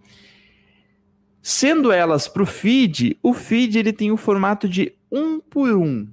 [1.42, 6.08] Sendo elas para o feed, o feed ele tem o formato de um por um,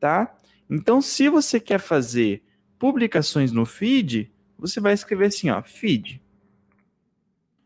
[0.00, 0.36] tá?
[0.68, 2.42] Então, se você quer fazer
[2.78, 6.20] publicações no feed, você vai escrever assim, ó, feed.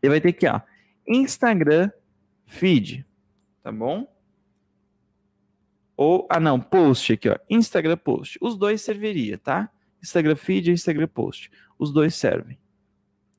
[0.03, 0.61] E vai ter aqui, ó,
[1.07, 1.89] Instagram
[2.45, 3.05] feed,
[3.61, 4.07] tá bom?
[5.95, 8.37] Ou, ah não, post aqui, ó, Instagram post.
[8.41, 9.69] Os dois serviria, tá?
[10.01, 11.51] Instagram feed e Instagram post.
[11.77, 12.57] Os dois servem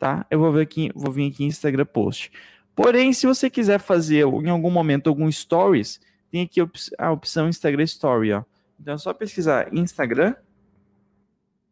[0.02, 0.26] tá?
[0.28, 2.32] Eu vou, ver aqui, vou vir aqui em Instagram Post.
[2.74, 6.60] Porém, se você quiser fazer em algum momento algum stories, tem aqui
[6.98, 8.42] a opção Instagram Story, ó.
[8.80, 10.34] Então é só pesquisar Instagram,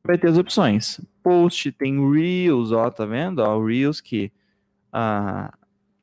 [0.05, 1.01] vai ter as opções.
[1.25, 3.41] Post, tem Reels, ó, tá vendo?
[3.41, 4.31] Ó, Reels que,
[4.95, 5.53] uh,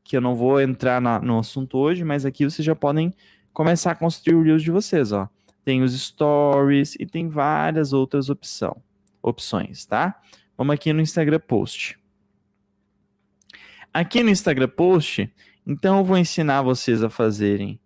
[0.07, 3.13] que eu não vou entrar na, no assunto hoje, mas aqui vocês já podem
[3.51, 5.29] começar a construir o Reels de vocês, ó.
[5.65, 8.81] Tem os Stories e tem várias outras opção,
[9.21, 10.17] opções, tá?
[10.57, 11.99] Vamos aqui no Instagram Post.
[13.93, 15.29] Aqui no Instagram Post,
[15.65, 17.77] então eu vou ensinar vocês a fazerem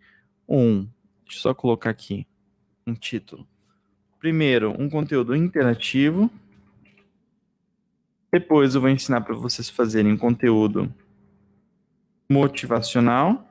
[0.48, 0.82] um,
[1.24, 2.28] deixa eu só colocar aqui
[2.86, 3.48] um título.
[4.20, 6.30] Primeiro, um conteúdo interativo.
[8.32, 10.94] Depois eu vou ensinar para vocês fazerem conteúdo
[12.32, 13.48] motivacional.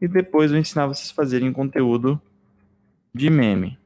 [0.00, 2.20] E depois eu ensinar vocês fazerem conteúdo
[3.14, 3.78] de meme.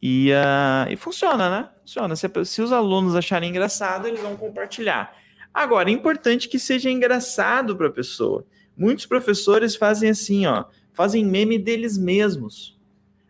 [0.00, 1.68] E, uh, e funciona, né?
[1.80, 2.14] Funciona.
[2.14, 5.16] Se, se os alunos acharem engraçado, eles vão compartilhar.
[5.52, 8.46] Agora, é importante que seja engraçado para a pessoa.
[8.76, 12.78] Muitos professores fazem assim, ó, fazem meme deles mesmos.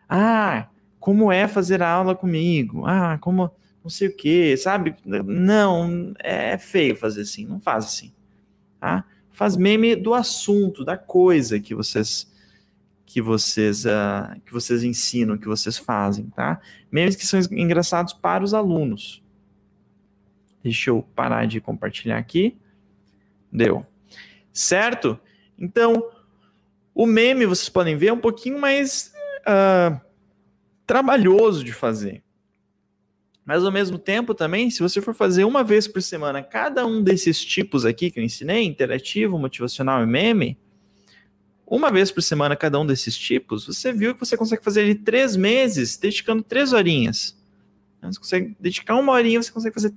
[0.09, 0.67] Ah,
[0.99, 2.85] como é fazer aula comigo?
[2.85, 3.49] Ah, como
[3.81, 4.95] não sei o que, sabe?
[5.05, 8.11] Não, é feio fazer assim, não faz assim,
[8.79, 9.05] tá?
[9.31, 12.31] Faz meme do assunto, da coisa que vocês
[13.05, 16.59] que vocês uh, que vocês ensinam, que vocês fazem, tá?
[16.91, 19.23] Memes que são engraçados para os alunos.
[20.61, 22.57] Deixa eu parar de compartilhar aqui.
[23.51, 23.85] Deu.
[24.51, 25.17] Certo?
[25.57, 26.09] Então,
[26.93, 29.13] o meme, vocês podem ver, é um pouquinho mais
[29.47, 30.01] uh,
[30.85, 32.23] trabalhoso de fazer.
[33.47, 37.01] Mas ao mesmo tempo também, se você for fazer uma vez por semana cada um
[37.01, 40.57] desses tipos aqui que eu ensinei, interativo, motivacional e meme,
[41.65, 44.95] uma vez por semana cada um desses tipos, você viu que você consegue fazer ele
[44.95, 47.37] três meses, dedicando três horinhas.
[48.01, 49.93] Você consegue dedicar uma horinha, você consegue fazer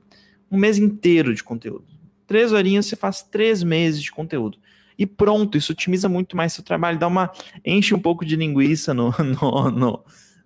[0.49, 1.87] um mês inteiro de conteúdo.
[2.29, 4.59] Três horinhas você faz três meses de conteúdo.
[4.97, 7.33] E pronto, isso otimiza muito mais seu trabalho, dá uma.
[7.65, 10.05] enche um pouco de linguiça no, no, no,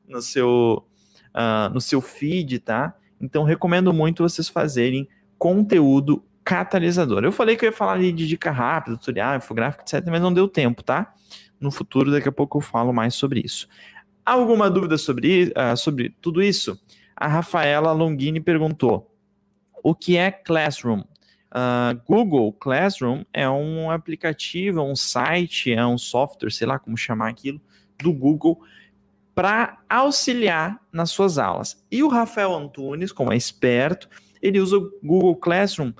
[0.08, 0.86] no seu,
[1.34, 2.94] uh, no seu feed, tá?
[3.20, 7.24] Então recomendo muito vocês fazerem conteúdo catalisador.
[7.24, 10.46] Eu falei que eu ia falar de dica rápida, tutorial, infográfico, etc., mas não deu
[10.46, 11.14] tempo, tá?
[11.58, 13.66] No futuro, daqui a pouco eu falo mais sobre isso.
[14.24, 16.78] Alguma dúvida sobre, uh, sobre tudo isso?
[17.16, 19.10] A Rafaela Longini perguntou:
[19.82, 21.00] o que é Classroom.
[21.00, 26.96] Uh, Google Classroom é um aplicativo, é um site, é um software, sei lá como
[26.96, 27.60] chamar aquilo,
[28.02, 28.60] do Google
[29.34, 31.82] para auxiliar nas suas aulas.
[31.90, 34.08] E o Rafael Antunes, como é esperto,
[34.40, 35.92] ele usa o Google Classroom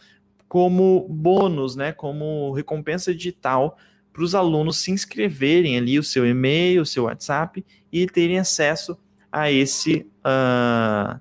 [0.49, 3.77] como bônus, né, como recompensa digital
[4.13, 8.97] para os alunos se inscreverem ali o seu e-mail, o seu WhatsApp e terem acesso
[9.33, 11.19] a esse uh,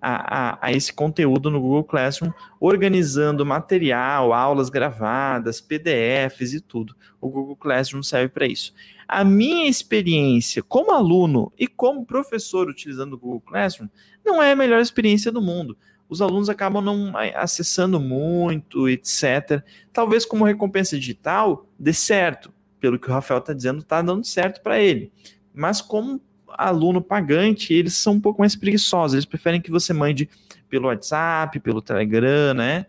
[0.00, 2.30] a, a, a, esse conteúdo no Google Classroom,
[2.60, 6.94] organizando material, aulas gravadas, PDFs e tudo.
[7.20, 8.72] O Google Classroom serve para isso.
[9.08, 13.88] A minha experiência como aluno e como professor utilizando o Google Classroom
[14.22, 15.78] não é a melhor experiência do mundo.
[16.10, 19.62] Os alunos acabam não acessando muito, etc.
[19.94, 22.52] Talvez como recompensa digital dê certo.
[22.78, 25.10] Pelo que o Rafael está dizendo, está dando certo para ele.
[25.54, 29.14] Mas como aluno pagante, eles são um pouco mais preguiçosos.
[29.14, 30.28] Eles preferem que você mande
[30.68, 32.86] pelo WhatsApp, pelo Telegram, né?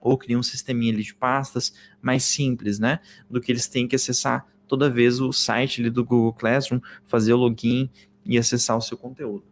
[0.00, 2.98] Ou crie um sisteminha de pastas mais simples, né?
[3.30, 7.36] Do que eles têm que acessar toda vez o site do Google Classroom, fazer o
[7.36, 7.90] login
[8.24, 9.44] e acessar o seu conteúdo.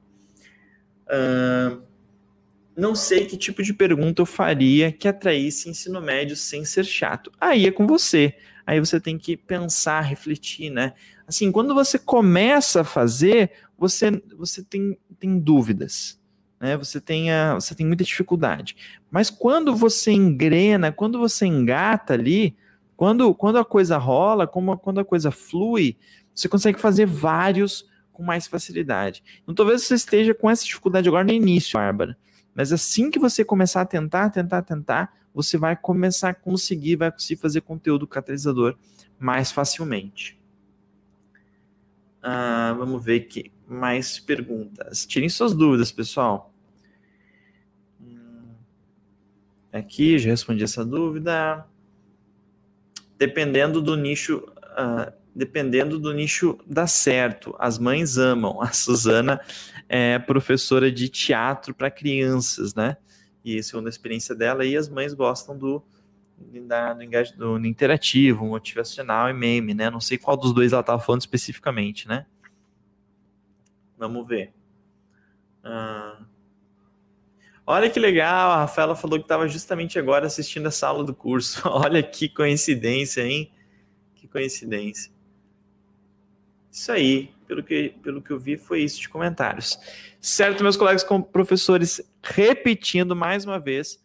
[1.07, 1.83] Uh,
[2.77, 7.31] não sei que tipo de pergunta eu faria que atraísse ensino médio sem ser chato.
[7.40, 8.35] Aí é com você.
[8.66, 10.94] Aí você tem que pensar, refletir, né?
[11.27, 16.18] Assim, quando você começa a fazer, você, você tem, tem dúvidas.
[16.59, 16.77] Né?
[16.77, 18.77] Você, tem a, você tem muita dificuldade.
[19.11, 22.57] Mas quando você engrena, quando você engata ali,
[22.96, 25.96] quando, quando a coisa rola, como, quando a coisa flui,
[26.35, 29.22] você consegue fazer vários com mais facilidade.
[29.42, 32.16] Então, talvez você esteja com essa dificuldade agora no início, Bárbara.
[32.54, 37.11] Mas assim que você começar a tentar, tentar, tentar, você vai começar a conseguir, vai
[37.11, 38.76] conseguir fazer conteúdo catalisador
[39.18, 40.38] mais facilmente.
[42.22, 45.04] Ah, vamos ver aqui mais perguntas.
[45.04, 46.54] Tirem suas dúvidas, pessoal.
[48.00, 48.52] Hum,
[49.72, 51.66] aqui, já respondi essa dúvida
[53.18, 57.55] dependendo do nicho, uh, dependendo do nicho dá certo.
[57.59, 58.61] As mães amam.
[58.61, 59.40] A Suzana
[59.88, 62.96] é professora de teatro para crianças, né?
[63.44, 65.83] E segundo a experiência dela, e as mães gostam do,
[66.66, 69.90] da, do, do, interativo, motivacional e meme, né?
[69.90, 72.27] Não sei qual dos dois ela estava falando especificamente, né?
[73.98, 74.53] Vamos ver.
[75.62, 76.24] Uh,
[77.66, 81.62] Olha que legal, a Rafaela falou que estava justamente agora assistindo essa aula do curso.
[81.68, 83.50] Olha que coincidência, hein?
[84.14, 85.11] Que coincidência.
[86.70, 89.79] Isso aí, pelo que, pelo que eu vi, foi isso de comentários.
[90.20, 94.03] Certo, meus colegas com professores, repetindo mais uma vez,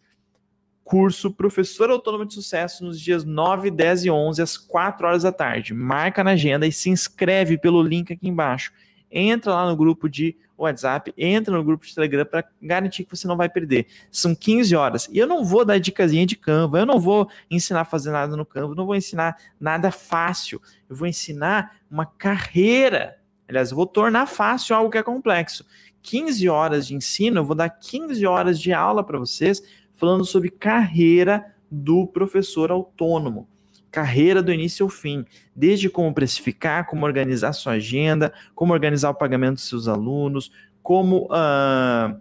[0.82, 5.32] curso Professor Autônomo de Sucesso nos dias 9, 10 e 11, às 4 horas da
[5.32, 5.74] tarde.
[5.74, 8.72] Marca na agenda e se inscreve pelo link aqui embaixo.
[9.10, 13.26] Entra lá no grupo de WhatsApp, entra no grupo de Telegram para garantir que você
[13.26, 13.86] não vai perder.
[14.10, 15.08] São 15 horas.
[15.12, 18.36] E eu não vou dar dicasinha de Canva, eu não vou ensinar a fazer nada
[18.36, 20.60] no Canva, não vou ensinar nada fácil.
[20.88, 23.18] Eu vou ensinar uma carreira.
[23.48, 25.64] Aliás, eu vou tornar fácil algo que é complexo.
[26.02, 29.62] 15 horas de ensino, eu vou dar 15 horas de aula para vocês
[29.94, 33.46] falando sobre carreira do professor autônomo
[33.90, 35.24] carreira do início ao fim,
[35.54, 41.26] desde como precificar, como organizar sua agenda, como organizar o pagamento dos seus alunos, como
[41.26, 42.20] uh,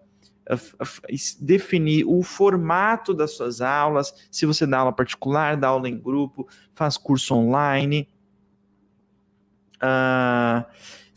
[1.39, 6.47] definir o formato das suas aulas, se você dá aula particular, dá aula em grupo,
[6.73, 8.08] faz curso online.
[9.75, 10.65] Uh,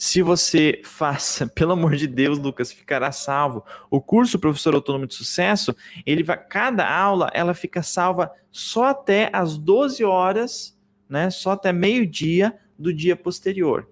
[0.02, 3.64] se você faça, pelo amor de Deus, Lucas, ficará salvo.
[3.88, 9.30] O curso Professor Autônomo de Sucesso, ele vai, cada aula, ela fica salva só até
[9.32, 10.76] as 12 horas,
[11.08, 11.30] né?
[11.30, 13.88] Só até meio-dia do dia posterior.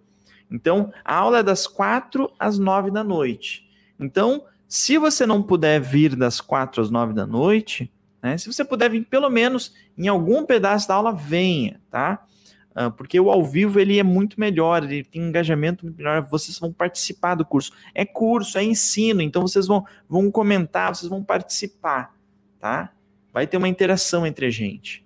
[0.51, 3.70] Então, a aula é das 4 às 9 da noite.
[3.96, 7.88] Então, se você não puder vir das 4 às 9 da noite,
[8.20, 8.37] né?
[8.37, 12.27] Se você puder vir pelo menos em algum pedaço da aula, venha, tá?
[12.74, 16.59] Ah, porque o ao vivo ele é muito melhor, ele tem engajamento muito melhor, vocês
[16.59, 17.72] vão participar do curso.
[17.94, 22.14] É curso, é ensino, então vocês vão, vão comentar, vocês vão participar,
[22.59, 22.90] tá?
[23.32, 25.05] Vai ter uma interação entre a gente.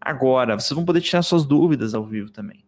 [0.00, 2.64] Agora, vocês vão poder tirar suas dúvidas ao vivo também.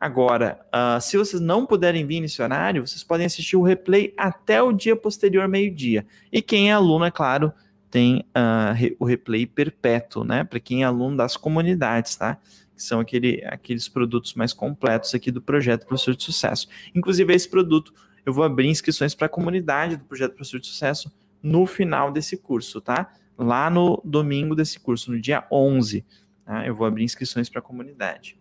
[0.00, 4.60] Agora, uh, se vocês não puderem vir nesse horário, vocês podem assistir o replay até
[4.60, 6.04] o dia posterior, meio-dia.
[6.32, 7.52] E quem é aluno, é claro,
[7.88, 10.42] tem uh, o replay perpétuo, né?
[10.42, 12.38] Para quem é aluno das comunidades, tá?
[12.82, 16.68] Que são aquele, aqueles produtos mais completos aqui do projeto Professor de Sucesso.
[16.92, 17.94] Inclusive, esse produto
[18.26, 22.36] eu vou abrir inscrições para a comunidade do projeto Professor de Sucesso no final desse
[22.36, 23.12] curso, tá?
[23.38, 26.04] Lá no domingo desse curso, no dia 11,
[26.44, 26.66] tá?
[26.66, 28.36] eu vou abrir inscrições para a comunidade.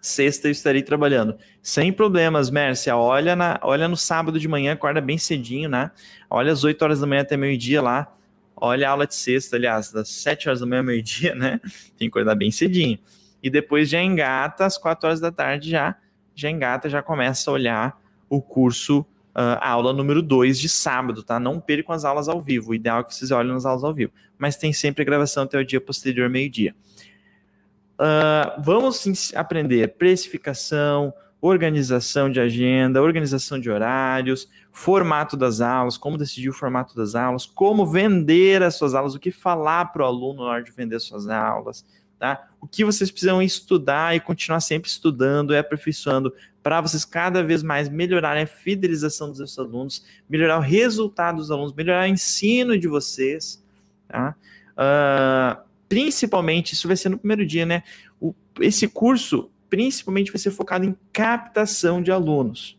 [0.00, 1.36] Sexta eu estarei trabalhando.
[1.62, 2.94] Sem problemas, Mércia.
[2.96, 5.90] Olha, na, olha no sábado de manhã, acorda bem cedinho, né?
[6.28, 8.14] Olha às 8 horas da manhã até meio-dia lá
[8.56, 11.60] olha a aula de sexta, aliás, das 7 horas da manhã, meio-dia, né?
[11.98, 12.98] Tem que acordar bem cedinho.
[13.44, 15.94] E depois já engata, às 4 horas da tarde já,
[16.34, 21.38] já engata, já começa a olhar o curso, uh, aula número 2 de sábado, tá?
[21.38, 22.70] Não percam as aulas ao vivo.
[22.70, 24.12] O ideal é que vocês olhem nas aulas ao vivo.
[24.38, 26.74] Mas tem sempre a gravação até o dia posterior, meio-dia.
[28.00, 36.48] Uh, vamos aprender precificação, organização de agenda, organização de horários, formato das aulas, como decidir
[36.48, 40.44] o formato das aulas, como vender as suas aulas, o que falar para o aluno
[40.44, 41.84] na hora de vender as suas aulas,
[42.18, 42.48] tá?
[42.60, 47.62] O que vocês precisam estudar e continuar sempre estudando e aperfeiçoando para vocês cada vez
[47.62, 52.78] mais melhorarem a fidelização dos seus alunos, melhorar o resultado dos alunos, melhorar o ensino
[52.78, 53.62] de vocês,
[54.08, 54.34] tá?
[54.72, 57.82] Uh, principalmente, isso vai ser no primeiro dia, né?
[58.18, 62.78] O, esse curso principalmente vai ser focado em captação de alunos,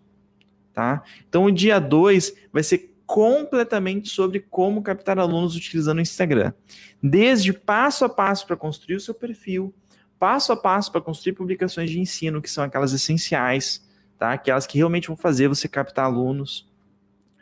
[0.73, 1.03] tá?
[1.27, 6.53] Então, o dia 2 vai ser completamente sobre como captar alunos utilizando o Instagram.
[7.01, 9.73] Desde passo a passo para construir o seu perfil,
[10.19, 13.85] passo a passo para construir publicações de ensino, que são aquelas essenciais,
[14.17, 14.33] tá?
[14.33, 16.67] Aquelas que realmente vão fazer você captar alunos.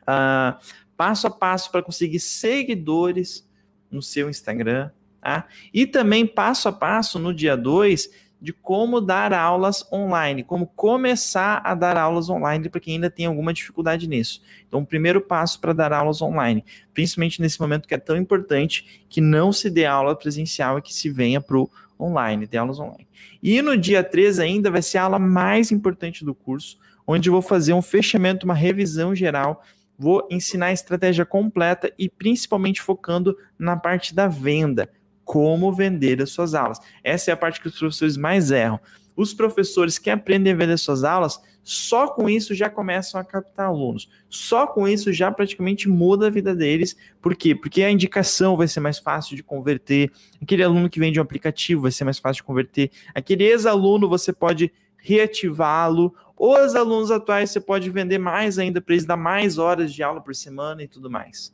[0.02, 0.58] Uh,
[0.98, 3.48] passo a passo para conseguir seguidores
[3.90, 4.90] no seu Instagram,
[5.22, 5.48] tá?
[5.74, 8.10] E também passo a passo no dia 2
[8.44, 13.26] de como dar aulas online, como começar a dar aulas online para quem ainda tem
[13.26, 14.42] alguma dificuldade nisso.
[14.68, 19.06] Então, o primeiro passo para dar aulas online, principalmente nesse momento que é tão importante,
[19.08, 22.80] que não se dê aula presencial e que se venha para o online, dê aulas
[22.80, 23.08] online.
[23.42, 26.78] E no dia 3 ainda vai ser a aula mais importante do curso,
[27.08, 29.64] onde eu vou fazer um fechamento, uma revisão geral
[29.98, 34.90] vou ensinar a estratégia completa e principalmente focando na parte da venda,
[35.24, 36.80] como vender as suas aulas.
[37.04, 38.80] Essa é a parte que os professores mais erram.
[39.16, 43.68] Os professores que aprendem a vender suas aulas, só com isso já começam a captar
[43.68, 44.10] alunos.
[44.28, 46.96] Só com isso já praticamente muda a vida deles.
[47.22, 47.54] Por quê?
[47.56, 50.12] Porque a indicação vai ser mais fácil de converter.
[50.42, 52.92] Aquele aluno que vende um aplicativo vai ser mais fácil de converter.
[53.14, 56.14] Aquele ex-aluno você pode reativá-lo.
[56.36, 60.20] Os alunos atuais você pode vender mais ainda para eles dar mais horas de aula
[60.22, 61.54] por semana e tudo mais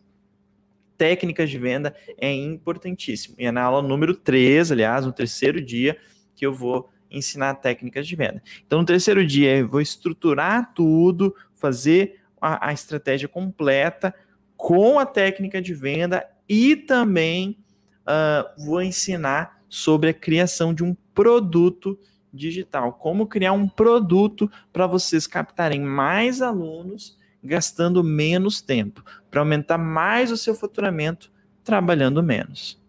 [0.99, 3.33] técnicas de venda é importantíssimo.
[3.39, 5.97] E é na aula número 3, aliás, no terceiro dia,
[6.35, 8.43] que eu vou ensinar técnicas de venda.
[8.67, 14.13] Então, no terceiro dia, eu vou estruturar tudo, fazer a, a estratégia completa
[14.57, 17.57] com a técnica de venda e também
[18.01, 21.97] uh, vou ensinar sobre a criação de um produto
[22.33, 22.91] digital.
[22.91, 30.31] Como criar um produto para vocês captarem mais alunos gastando menos tempo, para aumentar mais
[30.31, 31.31] o seu faturamento
[31.63, 32.79] trabalhando menos.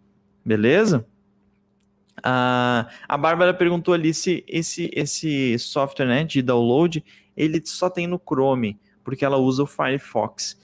[0.43, 1.05] Beleza?
[2.23, 7.03] Ah, a Bárbara perguntou ali se esse, esse software né, de download
[7.35, 10.59] ele só tem no Chrome, porque ela usa o Firefox.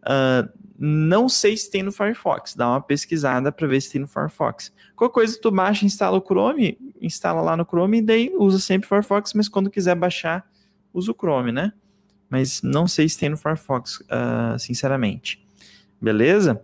[0.00, 0.48] Uh,
[0.78, 4.72] não sei se tem no Firefox, dá uma pesquisada para ver se tem no Firefox.
[4.94, 8.86] Qualquer coisa, tu baixa, instala o Chrome, instala lá no Chrome e daí usa sempre
[8.86, 10.48] o Firefox, mas quando quiser baixar,
[10.94, 11.72] usa o Chrome, né?
[12.28, 15.40] Mas não sei se tem no Firefox, uh, sinceramente.
[16.00, 16.60] Beleza?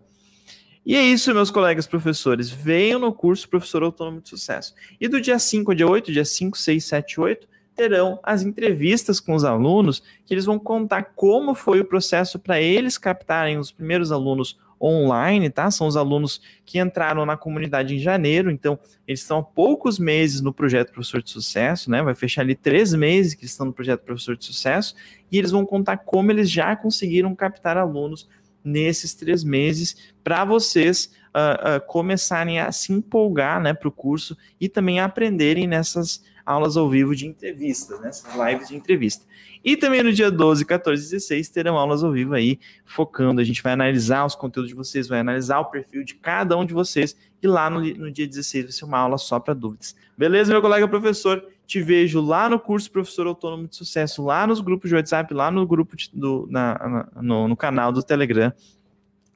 [0.87, 2.51] E é isso, meus colegas professores.
[2.51, 4.75] Venham no curso Professor Autônomo de Sucesso.
[5.01, 9.19] E do dia 5 ao dia 8, dia 5, 6, 7 8, terão as entrevistas
[9.19, 13.73] com os alunos, que eles vão contar como foi o processo para eles captarem os
[13.73, 15.71] primeiros alunos online, tá?
[15.71, 20.41] São os alunos que entraram na comunidade em janeiro, então eles estão há poucos meses
[20.41, 22.03] no projeto Professor de Sucesso, né?
[22.03, 24.95] Vai fechar ali três meses que estão no projeto Professor de Sucesso,
[25.31, 28.29] e eles vão contar como eles já conseguiram captar alunos
[28.65, 34.37] nesses três meses para vocês uh, uh, começarem a se empolgar né, para o curso
[34.59, 39.27] e também aprenderem nessas aulas ao vivo de entrevistas, nessas lives de entrevista.
[39.65, 43.41] E também no dia 12, 14 e 16 terão aulas ao vivo aí, focando.
[43.41, 46.67] A gente vai analisar os conteúdos de vocês, vai analisar o perfil de cada um
[46.67, 47.17] de vocês.
[47.43, 49.97] E lá no, no dia 16 vai ser uma aula só para dúvidas.
[50.19, 51.43] Beleza, meu colega professor?
[51.67, 55.51] Te vejo lá no curso Professor Autônomo de Sucesso, lá nos grupos de WhatsApp, lá
[55.51, 58.53] no grupo de, do, na, na, no, no canal do Telegram.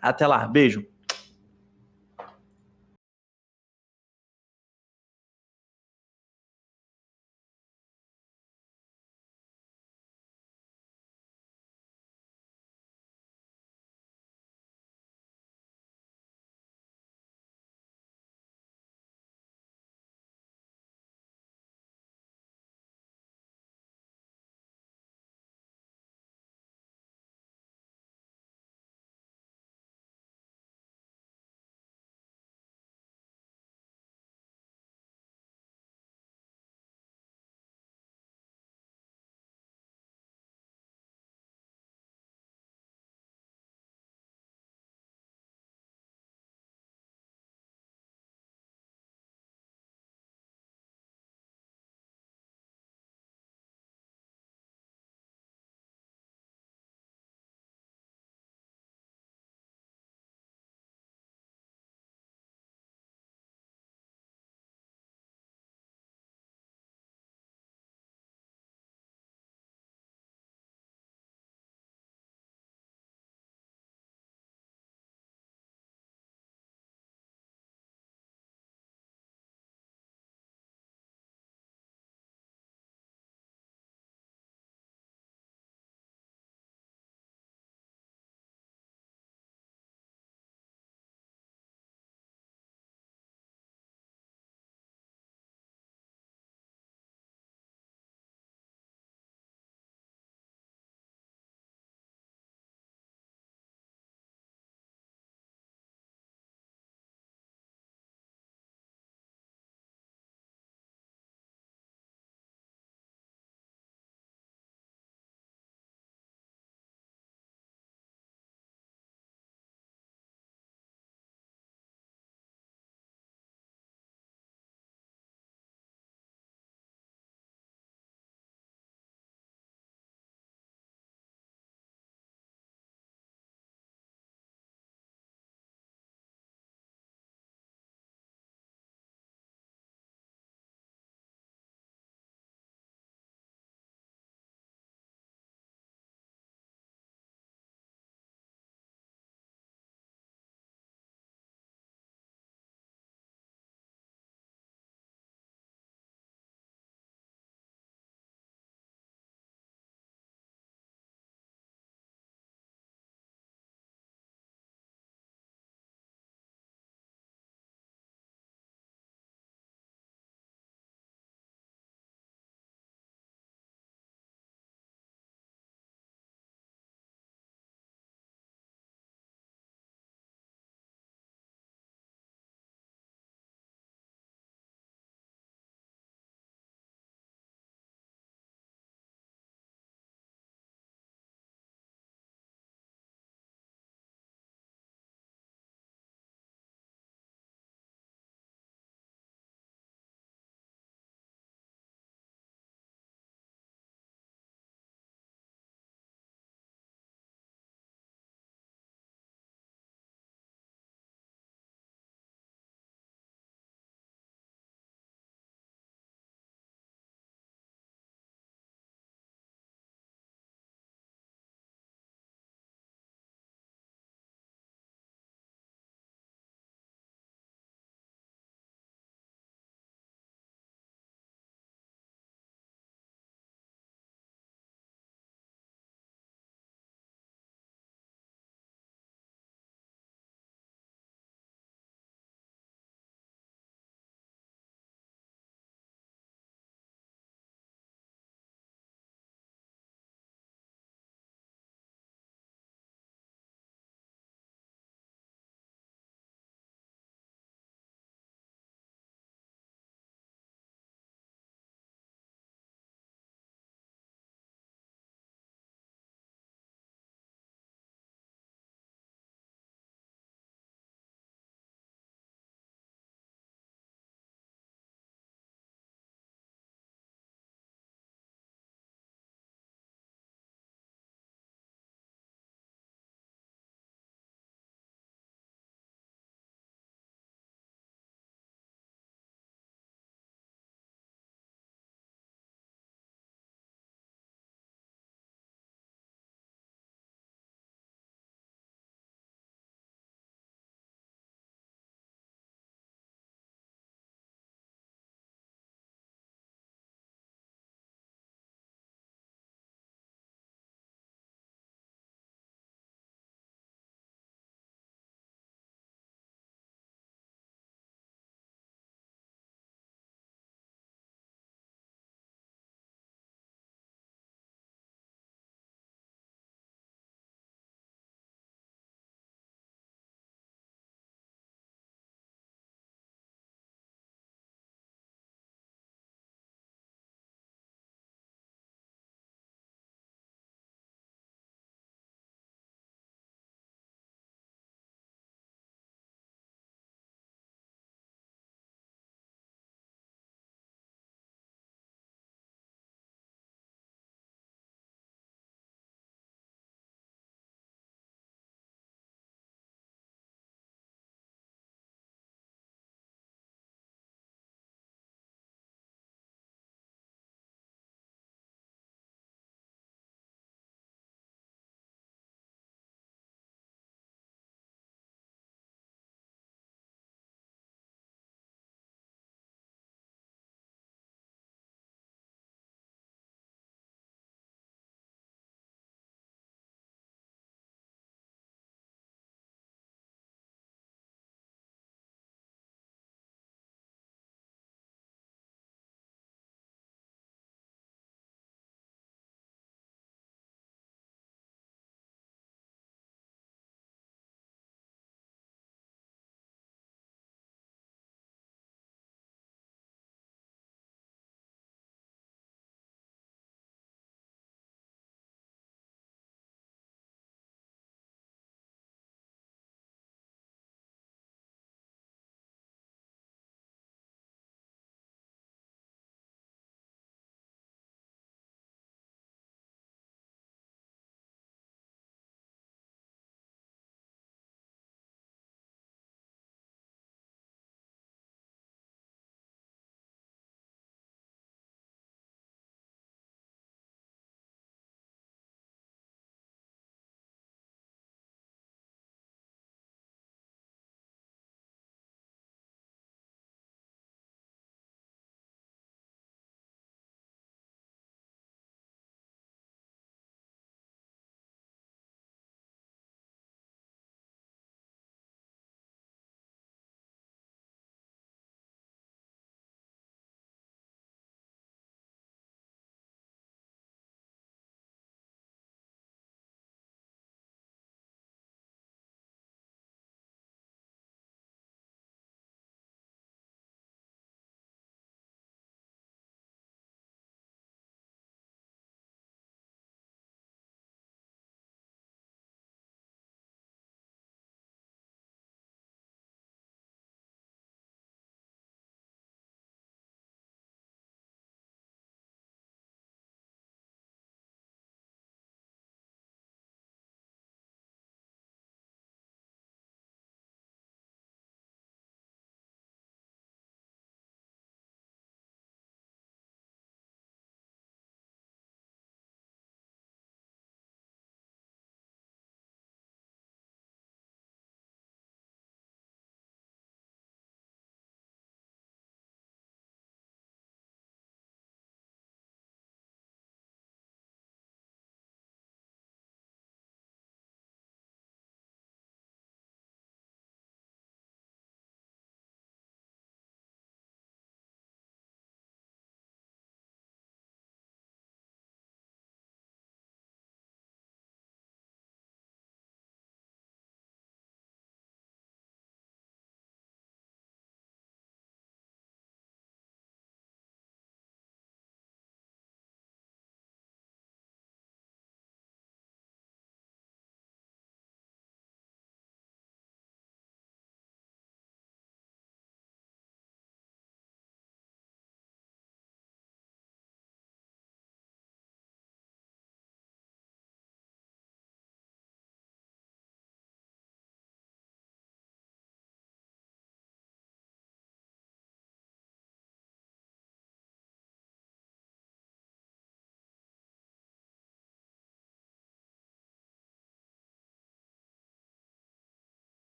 [0.00, 0.84] Até lá, beijo.